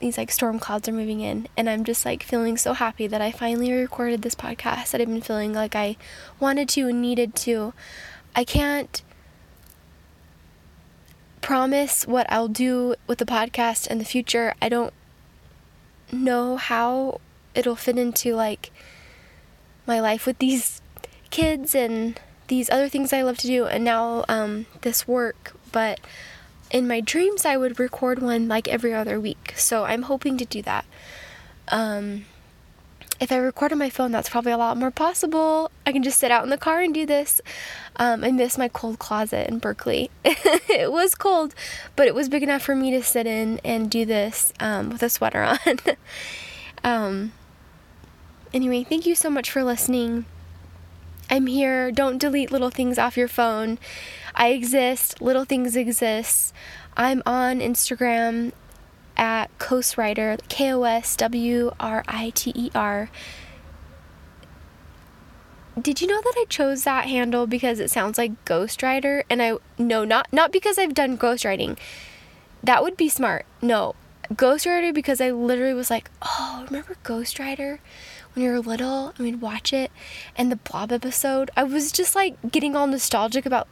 these 0.00 0.16
like 0.16 0.30
storm 0.30 0.58
clouds 0.58 0.88
are 0.88 0.92
moving 0.92 1.20
in 1.20 1.48
and 1.56 1.68
i'm 1.68 1.84
just 1.84 2.04
like 2.04 2.22
feeling 2.22 2.56
so 2.56 2.72
happy 2.72 3.06
that 3.06 3.20
i 3.20 3.30
finally 3.30 3.72
recorded 3.72 4.22
this 4.22 4.34
podcast 4.34 4.90
that 4.90 5.00
i've 5.00 5.08
been 5.08 5.20
feeling 5.20 5.52
like 5.52 5.74
i 5.74 5.96
wanted 6.38 6.68
to 6.68 6.88
and 6.88 7.02
needed 7.02 7.34
to. 7.34 7.72
I 8.36 8.44
can't 8.44 9.02
promise 11.40 12.06
what 12.06 12.26
i'll 12.30 12.48
do 12.48 12.94
with 13.06 13.18
the 13.18 13.24
podcast 13.24 13.86
in 13.86 13.98
the 13.98 14.04
future. 14.04 14.54
I 14.60 14.68
don't 14.68 14.92
know 16.12 16.56
how 16.56 17.20
it'll 17.54 17.76
fit 17.76 17.98
into 17.98 18.34
like 18.34 18.70
my 19.86 20.00
life 20.00 20.26
with 20.26 20.38
these 20.38 20.80
kids 21.30 21.74
and 21.74 22.20
these 22.46 22.70
other 22.70 22.88
things 22.88 23.12
i 23.12 23.20
love 23.22 23.36
to 23.36 23.46
do 23.46 23.66
and 23.66 23.84
now 23.84 24.24
um, 24.28 24.64
this 24.80 25.06
work 25.06 25.54
but 25.72 26.00
in 26.70 26.88
my 26.88 27.00
dreams 27.00 27.44
I 27.44 27.56
would 27.56 27.78
record 27.78 28.20
one 28.20 28.48
like 28.48 28.68
every 28.68 28.94
other 28.94 29.18
week. 29.20 29.54
So 29.56 29.84
I'm 29.84 30.02
hoping 30.02 30.36
to 30.38 30.44
do 30.44 30.62
that. 30.62 30.84
Um, 31.68 32.24
if 33.20 33.32
I 33.32 33.36
record 33.36 33.72
on 33.72 33.78
my 33.78 33.90
phone, 33.90 34.12
that's 34.12 34.28
probably 34.28 34.52
a 34.52 34.56
lot 34.56 34.76
more 34.76 34.92
possible. 34.92 35.72
I 35.84 35.92
can 35.92 36.02
just 36.02 36.18
sit 36.18 36.30
out 36.30 36.44
in 36.44 36.50
the 36.50 36.58
car 36.58 36.80
and 36.80 36.94
do 36.94 37.04
this. 37.04 37.40
Um, 37.96 38.22
I 38.22 38.30
miss 38.30 38.56
my 38.56 38.68
cold 38.68 39.00
closet 39.00 39.48
in 39.48 39.58
Berkeley. 39.58 40.10
it 40.24 40.92
was 40.92 41.16
cold, 41.16 41.54
but 41.96 42.06
it 42.06 42.14
was 42.14 42.28
big 42.28 42.44
enough 42.44 42.62
for 42.62 42.76
me 42.76 42.92
to 42.92 43.02
sit 43.02 43.26
in 43.26 43.60
and 43.64 43.90
do 43.90 44.04
this 44.04 44.52
um, 44.60 44.90
with 44.90 45.02
a 45.02 45.08
sweater 45.08 45.42
on. 45.42 45.78
um, 46.84 47.32
anyway, 48.54 48.84
thank 48.84 49.04
you 49.04 49.16
so 49.16 49.30
much 49.30 49.50
for 49.50 49.64
listening. 49.64 50.24
I'm 51.28 51.46
here. 51.46 51.90
Don't 51.90 52.18
delete 52.18 52.52
little 52.52 52.70
things 52.70 52.98
off 52.98 53.16
your 53.16 53.28
phone. 53.28 53.78
I 54.38 54.48
exist. 54.50 55.20
Little 55.20 55.44
things 55.44 55.74
exist. 55.74 56.54
I'm 56.96 57.22
on 57.26 57.58
Instagram 57.58 58.52
at 59.16 59.46
Koswriter, 59.58 60.38
K 60.48 60.72
O 60.72 60.84
S 60.84 61.16
W 61.16 61.72
R 61.80 62.04
I 62.06 62.30
T 62.30 62.52
E 62.54 62.70
R. 62.74 63.10
Did 65.80 66.00
you 66.00 66.06
know 66.06 66.20
that 66.22 66.34
I 66.36 66.44
chose 66.48 66.84
that 66.84 67.06
handle 67.06 67.46
because 67.46 67.80
it 67.80 67.90
sounds 67.90 68.16
like 68.16 68.44
ghostwriter? 68.44 69.24
And 69.28 69.42
I 69.42 69.58
no, 69.76 70.04
not 70.04 70.32
not 70.32 70.52
because 70.52 70.78
I've 70.78 70.94
done 70.94 71.18
ghostwriting. 71.18 71.76
That 72.62 72.82
would 72.82 72.96
be 72.96 73.08
smart. 73.08 73.44
No, 73.60 73.96
ghostwriter 74.32 74.94
because 74.94 75.20
I 75.20 75.32
literally 75.32 75.74
was 75.74 75.90
like, 75.90 76.10
oh, 76.22 76.64
remember 76.68 76.96
ghostwriter? 77.04 77.80
when 78.34 78.44
you 78.44 78.52
were 78.52 78.60
little 78.60 79.08
and 79.08 79.18
we'd 79.18 79.40
watch 79.40 79.72
it 79.72 79.90
and 80.36 80.52
the 80.52 80.56
blob 80.56 80.92
episode 80.92 81.50
i 81.56 81.64
was 81.64 81.90
just 81.90 82.14
like 82.14 82.36
getting 82.52 82.76
all 82.76 82.86
nostalgic 82.86 83.44
about 83.46 83.66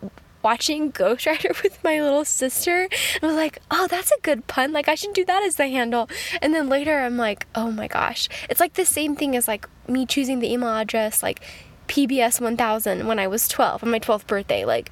watching 0.46 0.92
ghostwriter 0.92 1.60
with 1.64 1.82
my 1.82 2.00
little 2.00 2.24
sister. 2.24 2.88
I 3.20 3.26
was 3.26 3.34
like 3.34 3.58
oh 3.68 3.88
that's 3.88 4.12
a 4.12 4.20
good 4.22 4.46
pun. 4.46 4.72
Like 4.72 4.86
i 4.86 4.94
should 4.94 5.12
do 5.12 5.24
that 5.24 5.42
as 5.42 5.56
the 5.56 5.66
handle. 5.66 6.08
And 6.40 6.54
then 6.54 6.68
later 6.68 7.00
i'm 7.00 7.16
like 7.16 7.48
oh 7.56 7.72
my 7.72 7.88
gosh. 7.88 8.28
It's 8.48 8.60
like 8.60 8.74
the 8.74 8.86
same 8.86 9.16
thing 9.16 9.34
as 9.34 9.48
like 9.48 9.68
me 9.88 10.06
choosing 10.06 10.38
the 10.38 10.52
email 10.52 10.68
address 10.68 11.20
like 11.20 11.40
pbs 11.88 12.40
1000 12.40 13.08
when 13.08 13.18
i 13.18 13.26
was 13.26 13.48
12 13.48 13.82
on 13.82 13.90
my 13.90 13.98
12th 13.98 14.28
birthday. 14.28 14.64
Like 14.64 14.90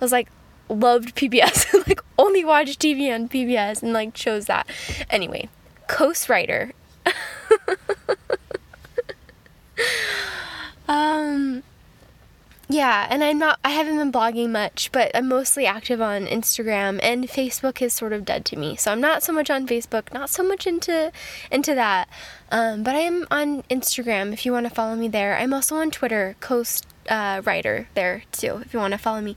i 0.00 0.04
was 0.04 0.12
like 0.12 0.28
loved 0.68 1.16
pbs 1.16 1.66
like 1.88 2.00
only 2.16 2.44
watched 2.44 2.80
tv 2.80 3.12
on 3.12 3.28
pbs 3.28 3.82
and 3.82 3.92
like 3.92 4.14
chose 4.14 4.46
that. 4.46 4.68
Anyway 5.10 5.48
Ghostwriter 5.88 6.74
um 10.88 11.64
Yeah, 12.82 13.06
and 13.08 13.22
I'm 13.22 13.38
not, 13.38 13.60
I 13.62 13.70
haven't 13.70 13.96
been 13.96 14.10
blogging 14.10 14.50
much, 14.50 14.90
but 14.90 15.12
I'm 15.14 15.28
mostly 15.28 15.66
active 15.66 16.00
on 16.00 16.26
Instagram 16.26 16.98
and 17.00 17.28
Facebook 17.28 17.80
is 17.80 17.92
sort 17.92 18.12
of 18.12 18.24
dead 18.24 18.44
to 18.46 18.56
me. 18.56 18.74
So 18.74 18.90
I'm 18.90 19.00
not 19.00 19.22
so 19.22 19.32
much 19.32 19.50
on 19.50 19.68
Facebook, 19.68 20.12
not 20.12 20.30
so 20.30 20.42
much 20.42 20.66
into, 20.66 21.12
into 21.52 21.76
that. 21.76 22.08
Um, 22.50 22.82
but 22.82 22.96
I 22.96 23.02
am 23.02 23.28
on 23.30 23.62
Instagram 23.70 24.32
if 24.32 24.44
you 24.44 24.50
want 24.50 24.66
to 24.66 24.74
follow 24.74 24.96
me 24.96 25.06
there. 25.06 25.36
I'm 25.36 25.54
also 25.54 25.76
on 25.76 25.92
Twitter, 25.92 26.34
Coast 26.40 26.88
uh, 27.08 27.40
writer 27.44 27.86
there 27.94 28.24
too 28.32 28.60
if 28.64 28.74
you 28.74 28.80
want 28.80 28.94
to 28.94 28.98
follow 28.98 29.20
me. 29.20 29.36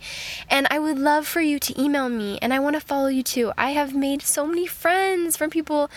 And 0.49 0.65
I 0.71 0.79
would 0.79 0.97
love 0.97 1.27
for 1.27 1.41
you 1.41 1.59
to 1.59 1.79
email 1.79 2.09
me 2.09 2.39
and 2.41 2.51
I 2.51 2.57
want 2.57 2.75
to 2.75 2.81
follow 2.81 3.09
you 3.09 3.21
too. 3.21 3.51
I 3.59 3.73
have 3.73 3.93
made 3.93 4.23
so 4.23 4.47
many 4.47 4.65
friends 4.65 5.37
from 5.37 5.51
people 5.51 5.91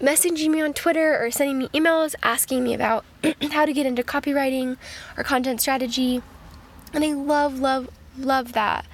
messaging 0.00 0.50
me 0.50 0.62
on 0.62 0.72
Twitter 0.72 1.20
or 1.20 1.32
sending 1.32 1.58
me 1.58 1.68
emails 1.70 2.14
asking 2.22 2.62
me 2.62 2.74
about 2.74 3.04
how 3.50 3.64
to 3.64 3.72
get 3.72 3.86
into 3.86 4.04
copywriting 4.04 4.76
or 5.16 5.24
content 5.24 5.60
strategy. 5.60 6.22
And 6.96 7.04
I 7.04 7.12
love, 7.12 7.60
love, 7.60 7.90
love 8.16 8.54
that. 8.54 8.86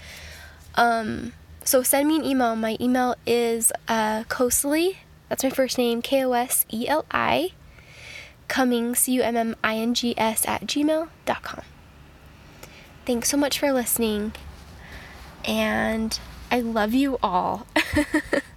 Um, 0.75 1.35
so 1.63 1.85
send 1.85 2.09
me 2.09 2.17
an 2.17 2.25
email. 2.25 2.57
My 2.57 2.77
email 2.81 3.15
is 3.25 3.71
uh, 3.87 4.25
that's 4.25 5.45
my 5.45 5.51
first 5.51 5.79
name, 5.79 6.03
K 6.03 6.25
O 6.25 6.33
S 6.33 6.67
E 6.73 6.89
L 6.89 7.07
I, 7.13 7.51
Cummings, 8.49 8.99
C 8.99 9.13
U 9.13 9.23
M 9.23 9.37
M 9.37 9.55
I 9.63 9.77
N 9.77 9.95
G 9.95 10.19
S, 10.19 10.45
at 10.49 10.63
gmail.com. 10.63 11.63
Thanks 13.07 13.29
so 13.29 13.37
much 13.37 13.61
for 13.61 13.73
listening, 13.73 14.33
and 15.45 16.19
I 16.51 16.59
love 16.59 16.95
you 16.95 17.21
all. 17.23 17.69